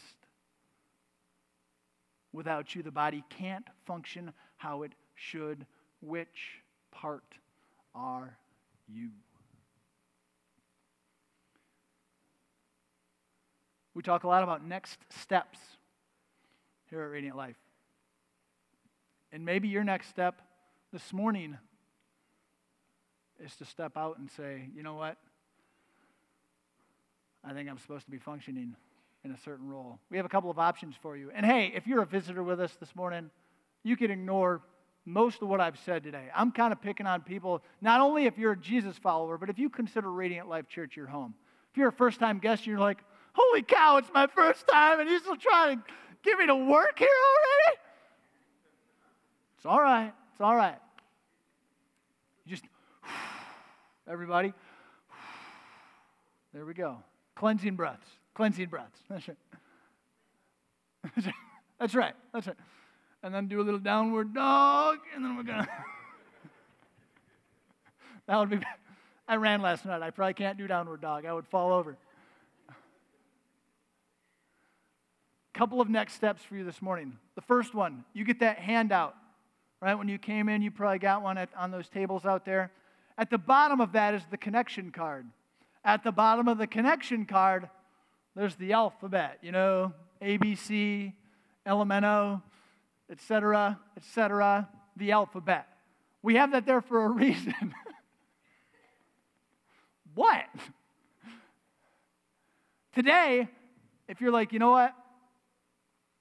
Without 2.32 2.76
you, 2.76 2.84
the 2.84 2.92
body 2.92 3.24
can't 3.30 3.66
function 3.86 4.34
how 4.58 4.84
it 4.84 4.94
should. 5.16 5.66
Which 6.02 6.62
part 6.92 7.24
are 7.94 8.38
you? 8.88 9.10
We 13.94 14.04
talk 14.04 14.24
a 14.24 14.28
lot 14.28 14.44
about 14.44 14.66
next 14.66 15.00
steps 15.10 15.60
here 16.90 17.02
at 17.02 17.12
Radiant 17.12 17.36
Life. 17.36 17.58
And 19.32 19.46
maybe 19.46 19.68
your 19.68 19.84
next 19.84 20.10
step 20.10 20.42
this 20.92 21.14
morning 21.14 21.58
is 23.44 23.56
to 23.58 23.66
step 23.66 23.98
out 23.98 24.18
and 24.18 24.30
say, 24.32 24.70
you 24.76 24.84
know 24.84 24.96
what? 24.96 25.18
I 27.44 27.54
think 27.54 27.70
I'm 27.70 27.78
supposed 27.78 28.06
to 28.06 28.12
be 28.12 28.18
functioning 28.18 28.76
in 29.24 29.32
a 29.32 29.38
certain 29.38 29.68
role. 29.68 30.00
We 30.10 30.18
have 30.18 30.26
a 30.26 30.30
couple 30.30 30.50
of 30.50 30.60
options 30.60 30.96
for 31.02 31.16
you. 31.16 31.32
And 31.34 31.46
hey, 31.46 31.72
if 31.76 31.88
you're 31.88 32.02
a 32.02 32.06
visitor 32.06 32.44
with 32.44 32.60
us 32.60 32.76
this 32.80 32.96
morning, 32.96 33.30
you 33.84 33.96
can 33.98 34.12
ignore 34.12 34.62
most 35.06 35.42
of 35.42 35.48
what 35.48 35.60
I've 35.62 35.80
said 35.86 36.04
today. 36.04 36.26
I'm 36.36 36.52
kind 36.52 36.72
of 36.72 36.82
picking 36.82 37.06
on 37.06 37.22
people, 37.22 37.62
not 37.82 38.02
only 38.02 38.26
if 38.26 38.38
you're 38.38 38.52
a 38.54 38.58
Jesus 38.58 38.98
follower, 38.98 39.38
but 39.38 39.50
if 39.50 39.58
you 39.58 39.70
consider 39.70 40.12
Radiant 40.12 40.48
Life 40.48 40.68
Church 40.68 40.96
your 40.96 41.08
home. 41.08 41.34
If 41.72 41.78
you're 41.78 41.90
a 41.90 41.94
first 41.94 42.20
time 42.20 42.40
guest, 42.40 42.66
you're 42.66 42.80
like, 42.80 43.00
holy 43.34 43.62
cow, 43.62 43.98
it's 43.98 44.10
my 44.14 44.28
first 44.28 44.68
time, 44.68 45.00
and 45.00 45.10
you're 45.10 45.20
still 45.20 45.36
trying 45.36 45.78
to 45.78 45.84
get 46.24 46.38
me 46.38 46.48
to 46.48 46.56
work 46.56 47.00
here 47.00 47.08
already? 47.08 47.80
It's 49.58 49.66
all 49.66 49.82
right. 49.82 50.14
It's 50.32 50.42
all 50.42 50.56
right. 50.56 50.78
Just, 52.48 52.64
everybody, 54.08 54.54
there 56.54 56.66
we 56.66 56.74
go. 56.74 56.98
Cleansing 57.36 57.76
breaths. 57.76 58.08
Cleansing 58.34 58.68
breaths. 58.68 59.00
That's 59.10 59.28
right. 59.28 59.38
That's 61.80 61.96
right. 61.96 62.14
That's 62.34 62.48
right. 62.48 62.58
And 63.22 63.34
then 63.34 63.48
do 63.48 63.60
a 63.60 63.64
little 63.64 63.80
downward 63.80 64.34
dog, 64.34 65.00
and 65.14 65.24
then 65.24 65.36
we're 65.36 65.44
going 65.44 65.60
to. 65.64 65.70
that 68.28 68.38
would 68.38 68.50
be. 68.50 68.60
I 69.28 69.36
ran 69.36 69.62
last 69.62 69.86
night. 69.86 70.02
I 70.02 70.10
probably 70.10 70.34
can't 70.34 70.58
do 70.58 70.68
downward 70.68 71.02
dog. 71.02 71.26
I 71.26 71.34
would 71.34 71.48
fall 71.48 71.74
over. 71.74 71.98
Couple 75.54 75.82
of 75.82 75.90
next 75.90 76.14
steps 76.14 76.42
for 76.42 76.56
you 76.56 76.64
this 76.64 76.82
morning. 76.82 77.18
The 77.36 77.42
first 77.42 77.76
one, 77.76 78.06
you 78.14 78.24
get 78.24 78.40
that 78.40 78.60
handout, 78.60 79.14
right? 79.82 79.94
When 79.94 80.08
you 80.08 80.18
came 80.18 80.48
in, 80.48 80.62
you 80.62 80.72
probably 80.72 81.00
got 81.00 81.22
one 81.22 81.38
at, 81.38 81.50
on 81.58 81.70
those 81.70 81.90
tables 81.90 82.26
out 82.26 82.46
there. 82.46 82.72
At 83.18 83.30
the 83.30 83.38
bottom 83.38 83.82
of 83.82 83.92
that 83.92 84.14
is 84.14 84.22
the 84.32 84.38
connection 84.38 84.92
card. 84.92 85.28
At 85.84 86.06
the 86.06 86.14
bottom 86.14 86.48
of 86.48 86.58
the 86.58 86.68
connection 86.68 87.26
card, 87.26 87.70
there's 88.36 88.56
the 88.56 88.72
alphabet, 88.72 89.40
you 89.42 89.52
know, 89.52 89.92
ABC, 90.22 91.12
Elemento, 91.68 92.42
etc., 93.10 93.80
etc., 93.98 94.70
the 94.96 95.12
alphabet. 95.12 95.68
We 96.22 96.36
have 96.36 96.52
that 96.52 96.66
there 96.66 96.82
for 96.82 97.06
a 97.06 97.10
reason. 97.10 97.54
what? 100.14 100.44
Today, 102.94 103.48
if 104.08 104.20
you're 104.20 104.32
like, 104.32 104.52
you 104.52 104.60
know 104.60 104.72
what? 104.72 104.94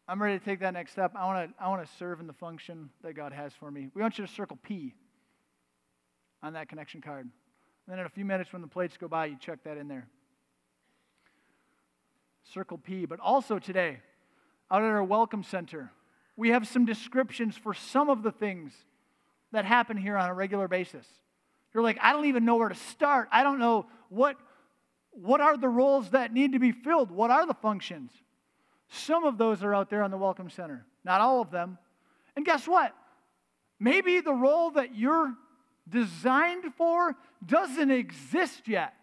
I'm 0.07 0.22
ready 0.22 0.38
to 0.38 0.44
take 0.44 0.61
that 0.61 0.72
next 0.72 0.92
step. 0.92 1.12
I 1.14 1.27
want 1.27 1.51
to 1.51 1.62
I 1.62 1.68
want 1.68 1.87
to 1.87 1.92
serve 1.96 2.20
in 2.20 2.27
the 2.27 2.33
function 2.33 2.88
that 3.03 3.14
God 3.14 3.33
has 3.33 3.53
for 3.53 3.70
me. 3.70 3.90
We 3.94 4.01
want 4.01 4.18
you 4.18 4.24
to 4.27 4.33
circle 4.33 4.59
P 4.62 4.94
on 6.42 6.55
that 6.55 6.68
connection 6.68 7.03
card. 7.03 7.24
And 7.24 7.92
then 7.92 7.98
in 7.98 8.07
a 8.07 8.11
few 8.11 8.24
minutes 8.24 8.53
when 8.53 8.62
the 8.62 8.68
plates 8.68 8.96
go 8.96 9.09
by, 9.09 9.27
you 9.27 9.37
check 9.38 9.64
that 9.64 9.77
in 9.77 9.88
there. 9.88 10.07
Circle 12.53 12.79
P. 12.79 13.05
But 13.05 13.20
also 13.20 13.59
today, 13.59 13.98
out 14.70 14.83
at 14.83 14.88
our 14.88 15.05
Welcome 15.05 15.42
Center, 15.42 15.90
we 16.38 16.51
have 16.51 16.68
some 16.68 16.85
descriptions 16.85 17.57
for 17.57 17.74
some 17.74 18.09
of 18.09 18.22
the 18.22 18.31
things 18.31 18.72
that 19.51 19.64
happen 19.64 19.96
here 19.96 20.16
on 20.16 20.31
a 20.31 20.35
regular 20.35 20.68
basis. 20.68 21.05
You're 21.74 21.83
like, 21.83 21.98
I 22.01 22.12
don't 22.12 22.27
even 22.27 22.44
know 22.44 22.57
where 22.57 22.68
to 22.68 22.77
start. 22.77 23.29
I 23.33 23.42
don't 23.42 23.59
know 23.59 23.87
what, 24.09 24.37
what 25.11 25.40
are 25.40 25.57
the 25.57 25.68
roles 25.68 26.11
that 26.11 26.33
need 26.33 26.53
to 26.53 26.61
be 26.61 26.70
filled? 26.70 27.11
What 27.11 27.33
are 27.33 27.44
the 27.44 27.55
functions? 27.55 28.12
Some 28.88 29.24
of 29.24 29.37
those 29.37 29.64
are 29.64 29.74
out 29.74 29.90
there 29.90 30.05
on 30.05 30.12
the 30.12 30.16
Welcome 30.16 30.48
Center, 30.48 30.87
not 31.05 31.20
all 31.20 31.40
of 31.40 31.51
them. 31.51 31.77
And 32.37 32.46
guess 32.46 32.68
what? 32.68 32.94
Maybe 33.81 34.20
the 34.20 34.33
role 34.33 34.70
that 34.70 34.94
you're 34.94 35.35
designed 35.88 36.72
for 36.77 37.16
doesn't 37.44 37.90
exist 37.90 38.68
yet. 38.68 38.94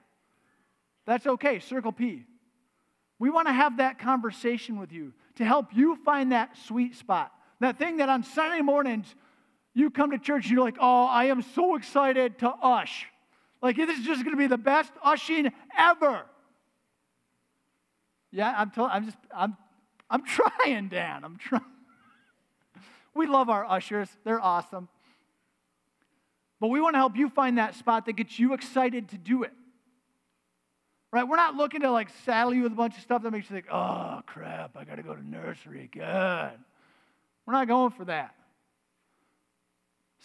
That's 1.06 1.28
okay, 1.28 1.60
circle 1.60 1.92
P. 1.92 2.24
We 3.20 3.30
want 3.30 3.50
to 3.50 3.54
have 3.54 3.78
that 3.78 4.00
conversation 4.00 4.80
with 4.80 4.94
you 4.94 5.12
to 5.36 5.46
help 5.46 5.68
you 5.74 5.98
find 6.04 6.32
that 6.32 6.58
sweet 6.66 6.96
spot. 6.96 7.32
That 7.60 7.78
thing 7.78 7.98
that 7.98 8.10
on 8.10 8.24
Sunday 8.24 8.62
mornings 8.62 9.14
you 9.74 9.90
come 9.90 10.12
to 10.12 10.18
church 10.18 10.46
and 10.46 10.54
you're 10.54 10.64
like, 10.64 10.78
oh, 10.80 11.06
I 11.06 11.26
am 11.26 11.42
so 11.42 11.76
excited 11.76 12.40
to 12.40 12.50
ush. 12.50 13.08
Like, 13.62 13.76
this 13.76 14.00
is 14.00 14.06
just 14.06 14.24
going 14.24 14.36
to 14.36 14.38
be 14.38 14.48
the 14.48 14.58
best 14.58 14.92
ushing 15.04 15.52
ever. 15.78 16.24
Yeah, 18.32 18.54
I'm, 18.58 18.72
to- 18.72 18.84
I'm 18.84 19.06
just, 19.06 19.18
I'm, 19.36 19.58
I'm 20.10 20.24
trying, 20.26 20.88
Dan. 20.90 21.24
I'm 21.24 21.38
trying. 21.38 21.62
we 23.16 23.28
love 23.28 23.50
our 23.50 23.66
ushers, 23.66 24.10
they're 24.24 24.42
awesome. 24.42 24.88
But 26.60 26.68
we 26.68 26.80
want 26.80 26.94
to 26.94 27.00
help 27.00 27.18
you 27.18 27.30
find 27.30 27.58
that 27.58 27.76
spot 27.76 28.06
that 28.06 28.14
gets 28.14 28.40
you 28.40 28.54
excited 28.54 29.10
to 29.10 29.18
do 29.18 29.44
it. 29.44 29.52
Right? 31.16 31.26
We're 31.26 31.38
not 31.38 31.56
looking 31.56 31.80
to 31.80 31.92
like 31.92 32.10
saddle 32.26 32.54
you 32.54 32.64
with 32.64 32.74
a 32.74 32.76
bunch 32.76 32.98
of 32.98 33.02
stuff 33.02 33.24
that 33.24 33.32
makes 33.32 33.50
you 33.50 33.56
think, 33.56 33.68
oh 33.72 34.20
crap, 34.26 34.76
I 34.76 34.84
got 34.84 34.96
to 34.96 35.02
go 35.02 35.16
to 35.16 35.26
nursery. 35.26 35.90
Good. 35.90 36.02
We're 36.02 37.54
not 37.54 37.70
going 37.70 37.92
for 37.92 38.04
that. 38.04 38.36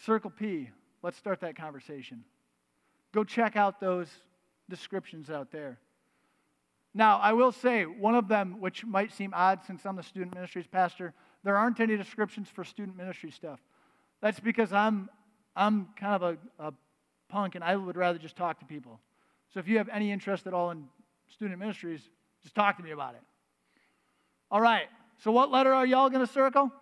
Circle 0.04 0.30
P. 0.30 0.68
Let's 1.04 1.16
start 1.16 1.42
that 1.42 1.54
conversation. 1.54 2.24
Go 3.14 3.22
check 3.22 3.54
out 3.54 3.78
those 3.78 4.08
descriptions 4.68 5.30
out 5.30 5.52
there. 5.52 5.78
Now, 6.92 7.18
I 7.18 7.34
will 7.34 7.52
say, 7.52 7.84
one 7.84 8.16
of 8.16 8.26
them, 8.26 8.60
which 8.60 8.84
might 8.84 9.12
seem 9.12 9.32
odd 9.32 9.60
since 9.64 9.86
I'm 9.86 9.94
the 9.94 10.02
student 10.02 10.34
ministries 10.34 10.66
pastor, 10.66 11.14
there 11.44 11.56
aren't 11.56 11.78
any 11.78 11.96
descriptions 11.96 12.48
for 12.48 12.64
student 12.64 12.96
ministry 12.96 13.30
stuff. 13.30 13.60
That's 14.20 14.40
because 14.40 14.72
I'm, 14.72 15.08
I'm 15.54 15.90
kind 15.94 16.20
of 16.20 16.36
a, 16.58 16.66
a 16.66 16.72
punk 17.28 17.54
and 17.54 17.62
I 17.62 17.76
would 17.76 17.96
rather 17.96 18.18
just 18.18 18.34
talk 18.34 18.58
to 18.58 18.64
people. 18.66 18.98
So 19.52 19.60
if 19.60 19.68
you 19.68 19.78
have 19.78 19.88
any 19.88 20.12
interest 20.12 20.46
at 20.46 20.54
all 20.54 20.70
in 20.70 20.84
student 21.28 21.58
ministries, 21.58 22.00
just 22.42 22.54
talk 22.54 22.76
to 22.76 22.82
me 22.82 22.92
about 22.92 23.14
it. 23.14 23.22
All 24.50 24.60
right, 24.60 24.86
so 25.18 25.30
what 25.30 25.50
letter 25.50 25.72
are 25.72 25.86
y'all 25.86 26.08
going 26.08 26.26
to 26.26 26.32
circle? 26.32 26.72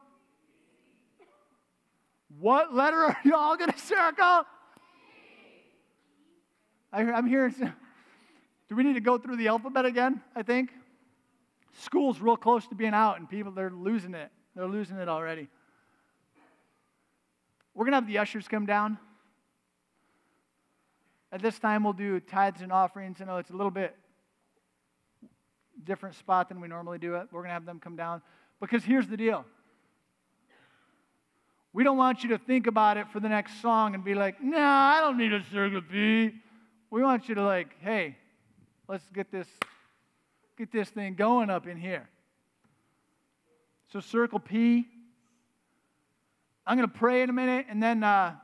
What 2.39 2.75
letter 2.75 2.97
are 2.97 3.19
y'all 3.25 3.57
going 3.57 3.73
to 3.73 3.79
circle? 3.79 4.45
I, 6.93 7.03
am 7.03 7.27
hearing. 7.27 7.55
Do 8.69 8.77
we 8.77 8.83
need 8.83 8.95
to 8.95 9.01
go 9.01 9.19
through 9.19 9.37
the 9.37 9.49
alphabet 9.49 9.85
again? 9.85 10.21
I 10.37 10.43
think. 10.43 10.71
School's 11.81 12.21
real 12.21 12.37
close 12.37 12.67
to 12.69 12.75
being 12.75 12.95
out, 12.95 13.19
and 13.19 13.29
people, 13.29 13.53
they're 13.53 13.71
losing 13.71 14.15
it. 14.15 14.31
They're 14.55 14.67
losing 14.67 14.97
it 14.97 15.09
already. 15.09 15.49
We're 17.75 17.85
going 17.85 17.93
to 17.93 17.97
have 17.97 18.07
the 18.07 18.19
ushers 18.19 18.49
come 18.49 18.67
down. 18.67 18.99
At 21.31 21.43
this 21.43 21.59
time, 21.59 21.85
we'll 21.85 21.93
do 21.93 22.21
tithes 22.21 22.63
and 22.63 22.73
offerings. 22.73 23.21
I 23.21 23.25
know 23.25 23.37
it's 23.37 23.51
a 23.51 23.57
little 23.57 23.71
bit 23.71 23.95
different 25.85 26.15
spot 26.15 26.49
than 26.49 26.61
we 26.61 26.69
normally 26.69 26.99
do 26.99 27.15
it. 27.17 27.29
We're 27.31 27.41
going 27.41 27.51
to 27.51 27.55
have 27.55 27.67
them 27.67 27.81
come 27.81 27.97
down. 27.97 28.23
Because 28.61 28.83
here's 28.85 29.07
the 29.07 29.17
deal 29.17 29.45
we 31.73 31.85
don't 31.85 31.99
want 31.99 32.23
you 32.23 32.31
to 32.31 32.39
think 32.39 32.67
about 32.67 32.97
it 32.97 33.07
for 33.13 33.21
the 33.21 33.29
next 33.29 33.61
song 33.61 33.95
and 33.95 34.03
be 34.03 34.15
like, 34.15 34.43
nah, 34.43 34.97
I 34.97 35.01
don't 35.01 35.19
need 35.19 35.33
a 35.33 35.45
circle 35.53 35.83
P. 35.83 36.33
We 36.91 37.03
want 37.03 37.29
you 37.29 37.35
to 37.35 37.43
like, 37.43 37.77
hey, 37.81 38.17
let's 38.89 39.05
get 39.13 39.31
this, 39.31 39.47
get 40.57 40.73
this 40.73 40.89
thing 40.89 41.15
going 41.15 41.51
up 41.51 41.67
in 41.67 41.77
here. 41.77 42.09
So 43.93 44.01
circle 44.01 44.41
P. 44.41 44.89
I'm 46.67 46.77
going 46.77 46.89
to 46.89 46.99
pray 46.99 47.23
in 47.23 47.31
a 47.31 47.35
minute, 47.35 47.67
and 47.69 47.83
then 47.83 48.03
uh, 48.03 48.35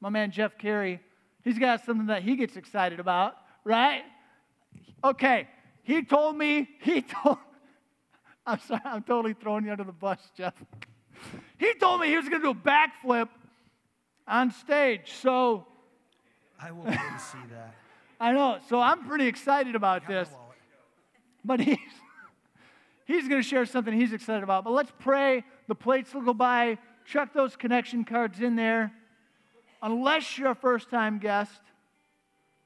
my 0.00 0.08
man 0.08 0.30
Jeff 0.30 0.56
Carey, 0.56 1.00
he's 1.42 1.58
got 1.58 1.84
something 1.84 2.06
that 2.06 2.22
he 2.22 2.36
gets 2.36 2.56
excited 2.56 3.00
about, 3.00 3.34
right? 3.64 4.02
Okay, 5.02 5.48
he 5.82 6.02
told 6.02 6.36
me, 6.36 6.68
he 6.82 7.02
told, 7.02 7.38
I'm 8.46 8.60
sorry, 8.60 8.82
I'm 8.84 9.02
totally 9.02 9.34
throwing 9.34 9.64
you 9.64 9.72
under 9.72 9.84
the 9.84 9.92
bus, 9.92 10.18
Jeff. 10.36 10.54
He 11.58 11.74
told 11.74 12.00
me 12.00 12.08
he 12.08 12.16
was 12.16 12.28
going 12.28 12.42
to 12.42 12.52
do 12.52 12.58
a 12.58 12.70
backflip 12.70 13.28
on 14.26 14.50
stage. 14.50 15.12
So 15.20 15.66
I 16.60 16.72
will 16.72 16.84
to 16.84 16.92
see 17.18 17.38
that. 17.50 17.74
I 18.20 18.32
know. 18.32 18.58
So 18.68 18.80
I'm 18.80 19.06
pretty 19.06 19.26
excited 19.26 19.74
about 19.74 20.06
this. 20.06 20.28
But 21.44 21.60
he's 21.60 21.78
he's 23.06 23.28
going 23.28 23.42
to 23.42 23.46
share 23.46 23.66
something 23.66 23.92
he's 23.92 24.12
excited 24.12 24.42
about. 24.42 24.64
But 24.64 24.72
let's 24.72 24.92
pray. 24.98 25.44
The 25.68 25.74
plates 25.74 26.14
will 26.14 26.22
go 26.22 26.34
by. 26.34 26.78
Chuck 27.04 27.32
those 27.34 27.56
connection 27.56 28.04
cards 28.04 28.40
in 28.40 28.56
there. 28.56 28.92
Unless 29.82 30.36
you're 30.36 30.50
a 30.50 30.54
first 30.54 30.90
time 30.90 31.18
guest, 31.18 31.60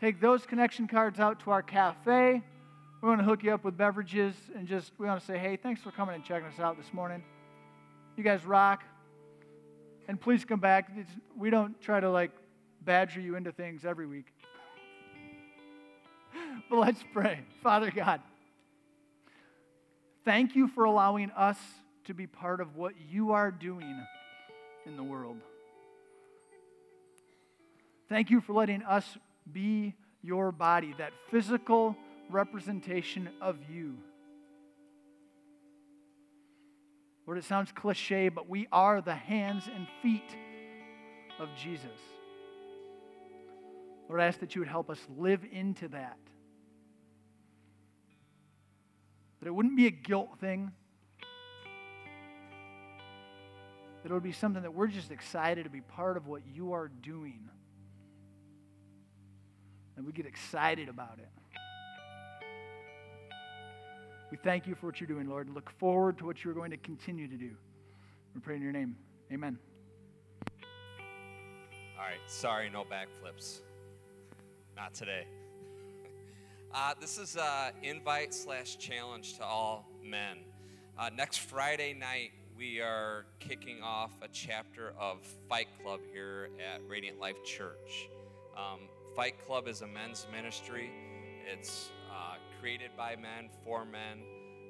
take 0.01 0.21
those 0.21 0.47
connection 0.47 0.89
cards 0.89 1.21
out 1.21 1.41
to 1.41 1.51
our 1.51 1.63
cafe. 1.63 2.43
We 3.03 3.09
want 3.09 3.21
to 3.21 3.25
hook 3.25 3.45
you 3.45 3.53
up 3.53 3.65
with 3.65 3.77
beverages 3.77 4.35
and 4.57 4.67
just, 4.67 4.93
we 4.99 5.07
want 5.07 5.21
to 5.21 5.27
say, 5.27 5.39
hey, 5.39 5.57
thanks 5.57 5.83
for 5.83 5.91
coming 5.91 6.15
and 6.15 6.25
checking 6.25 6.49
us 6.49 6.59
out 6.59 6.77
this 6.77 6.93
morning. 6.93 7.23
You 8.17 8.25
guys 8.25 8.45
rock. 8.45 8.83
And 10.09 10.21
please 10.21 10.45
come 10.45 10.61
back. 10.61 10.91
It's, 10.97 11.11
we 11.37 11.51
don't 11.51 11.81
try 11.81 12.01
to 12.01 12.11
like 12.11 12.31
badger 12.83 13.21
you 13.21 13.37
into 13.37 13.53
things 13.53 13.85
every 13.85 14.07
week. 14.07 14.27
but 16.71 16.79
let's 16.79 17.03
pray. 17.13 17.41
Father 17.63 17.91
God, 17.91 18.21
thank 20.25 20.57
you 20.57 20.69
for 20.69 20.85
allowing 20.85 21.31
us 21.31 21.59
to 22.07 22.15
be 22.15 22.27
part 22.27 22.61
of 22.61 22.77
what 22.77 22.95
you 23.09 23.33
are 23.33 23.51
doing 23.51 24.07
in 24.85 24.97
the 24.97 25.05
world. 25.05 25.39
Thank 28.09 28.31
you 28.31 28.41
for 28.41 28.53
letting 28.53 28.83
us 28.83 29.17
be 29.51 29.95
your 30.23 30.53
body, 30.53 30.95
that 30.99 31.13
physical 31.31 31.97
representation 32.31 33.29
of 33.41 33.57
you. 33.71 33.97
Lord, 37.27 37.39
it 37.39 37.45
sounds 37.45 37.73
cliche, 37.73 38.29
but 38.29 38.49
we 38.49 38.69
are 38.71 39.01
the 39.01 39.15
hands 39.15 39.69
and 39.75 39.87
feet 40.03 40.37
of 41.39 41.49
Jesus. 41.57 41.87
Lord, 44.09 44.21
I 44.21 44.27
ask 44.27 44.41
that 44.41 44.55
you 44.55 44.61
would 44.61 44.69
help 44.69 44.91
us 44.91 45.01
live 45.17 45.41
into 45.51 45.89
that. 45.89 46.19
That 49.41 49.49
it 49.49 49.55
wouldn't 49.55 49.77
be 49.77 49.87
a 49.87 49.91
guilt 49.91 50.39
thing. 50.41 50.73
that 54.05 54.11
it 54.11 54.15
would 54.15 54.23
be 54.23 54.33
something 54.33 54.63
that 54.63 54.75
we're 54.75 54.87
just 54.87 55.11
excited 55.11 55.65
to 55.65 55.71
be 55.71 55.81
part 55.81 56.19
of 56.19 56.27
what 56.27 56.43
you 56.55 56.75
are 56.75 56.89
doing. 56.89 57.49
And 59.97 60.07
we 60.07 60.13
get 60.13 60.27
excited 60.27 60.89
about 60.89 61.19
it. 61.19 61.29
We 64.31 64.39
thank 64.43 64.67
you 64.67 64.75
for 64.75 64.87
what 64.87 65.01
you're 65.01 65.07
doing, 65.07 65.29
Lord, 65.29 65.47
and 65.47 65.55
look 65.55 65.71
forward 65.79 66.19
to 66.19 66.27
what 66.27 66.43
you're 66.43 66.55
going 66.55 66.73
to 66.73 66.77
continue 66.77 67.29
to 67.29 67.37
do. 67.37 67.51
We 68.35 68.41
pray 68.41 68.57
in 68.57 68.63
your 68.63 68.73
name. 68.73 68.97
Amen. 69.33 69.59
All 71.97 72.05
right, 72.05 72.19
sorry, 72.27 72.69
no 72.69 72.83
backflips. 72.83 73.61
Not 74.77 74.95
today. 74.95 75.27
Uh, 76.77 76.93
this 77.01 77.19
is 77.19 77.37
uh, 77.37 77.71
invite 77.85 78.35
slash 78.35 78.77
challenge 78.79 79.37
to 79.37 79.45
all 79.45 79.89
men. 80.03 80.39
Uh, 80.99 81.09
next 81.17 81.37
Friday 81.37 81.95
night, 81.95 82.33
we 82.59 82.81
are 82.81 83.27
kicking 83.39 83.81
off 83.81 84.11
a 84.23 84.29
chapter 84.33 84.93
of 84.99 85.25
Fight 85.49 85.69
Club 85.81 86.01
here 86.13 86.51
at 86.59 86.81
Radiant 86.89 87.21
Life 87.21 87.45
Church. 87.45 88.09
Um, 88.57 88.89
Fight 89.15 89.39
Club 89.47 89.69
is 89.69 89.83
a 89.83 89.87
men's 89.87 90.27
ministry. 90.33 90.91
It's 91.47 91.91
uh, 92.11 92.35
created 92.61 92.91
by 92.97 93.15
men, 93.15 93.49
for 93.65 93.85
men, 93.85 94.25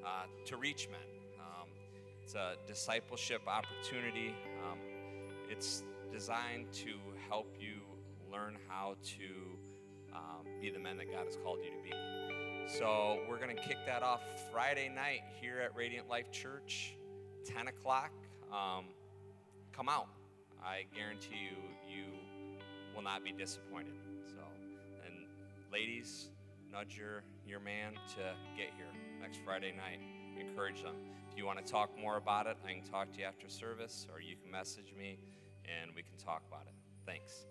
uh, 0.05 0.25
to 0.45 0.59
reach 0.59 0.89
men. 0.91 1.01
Um, 1.41 1.69
it's 2.23 2.35
a 2.35 2.57
discipleship 2.67 3.41
opportunity. 3.47 4.35
Um, 4.63 4.79
it's 5.49 5.83
designed 6.13 6.71
to 6.75 6.91
help 7.27 7.55
you 7.59 7.81
learn 8.31 8.59
how 8.69 8.97
to 9.05 10.15
um, 10.15 10.45
be 10.61 10.69
the 10.69 10.79
men 10.79 10.99
that 10.99 11.11
God 11.11 11.25
has 11.25 11.39
called 11.43 11.61
you 11.65 11.71
to 11.71 11.83
be. 11.83 12.69
So 12.79 13.21
we're 13.29 13.39
going 13.39 13.57
to 13.57 13.63
kick 13.63 13.79
that 13.87 14.03
off 14.03 14.21
Friday 14.53 14.91
night 14.95 15.21
here 15.41 15.61
at 15.61 15.75
Radiant 15.75 16.11
Life 16.11 16.31
Church, 16.31 16.97
10 17.47 17.69
o'clock. 17.69 18.13
Um, 18.53 18.87
come 19.73 19.89
out. 19.89 20.09
I 20.63 20.85
guarantee 20.95 21.37
you, 21.51 21.57
you 21.97 22.05
will 22.95 23.03
not 23.03 23.25
be 23.25 23.33
disappointed. 23.33 24.04
Ladies, 25.75 26.29
nudge 26.71 26.97
your, 26.97 27.25
your 27.45 27.59
man 27.59 27.95
to 28.15 28.23
get 28.57 28.71
here 28.77 28.87
next 29.21 29.41
Friday 29.45 29.73
night. 29.77 29.99
Encourage 30.39 30.85
them. 30.85 30.95
If 31.29 31.37
you 31.37 31.47
want 31.47 31.59
to 31.59 31.65
talk 31.65 31.91
more 31.99 32.17
about 32.17 32.47
it, 32.47 32.57
I 32.65 32.75
can 32.75 32.85
talk 32.85 33.11
to 33.15 33.19
you 33.19 33.25
after 33.25 33.49
service, 33.49 34.07
or 34.15 34.21
you 34.21 34.37
can 34.37 34.53
message 34.53 34.95
me 34.97 35.19
and 35.65 35.91
we 35.93 36.05
can 36.05 36.17
talk 36.17 36.43
about 36.47 36.67
it. 36.69 36.75
Thanks. 37.05 37.47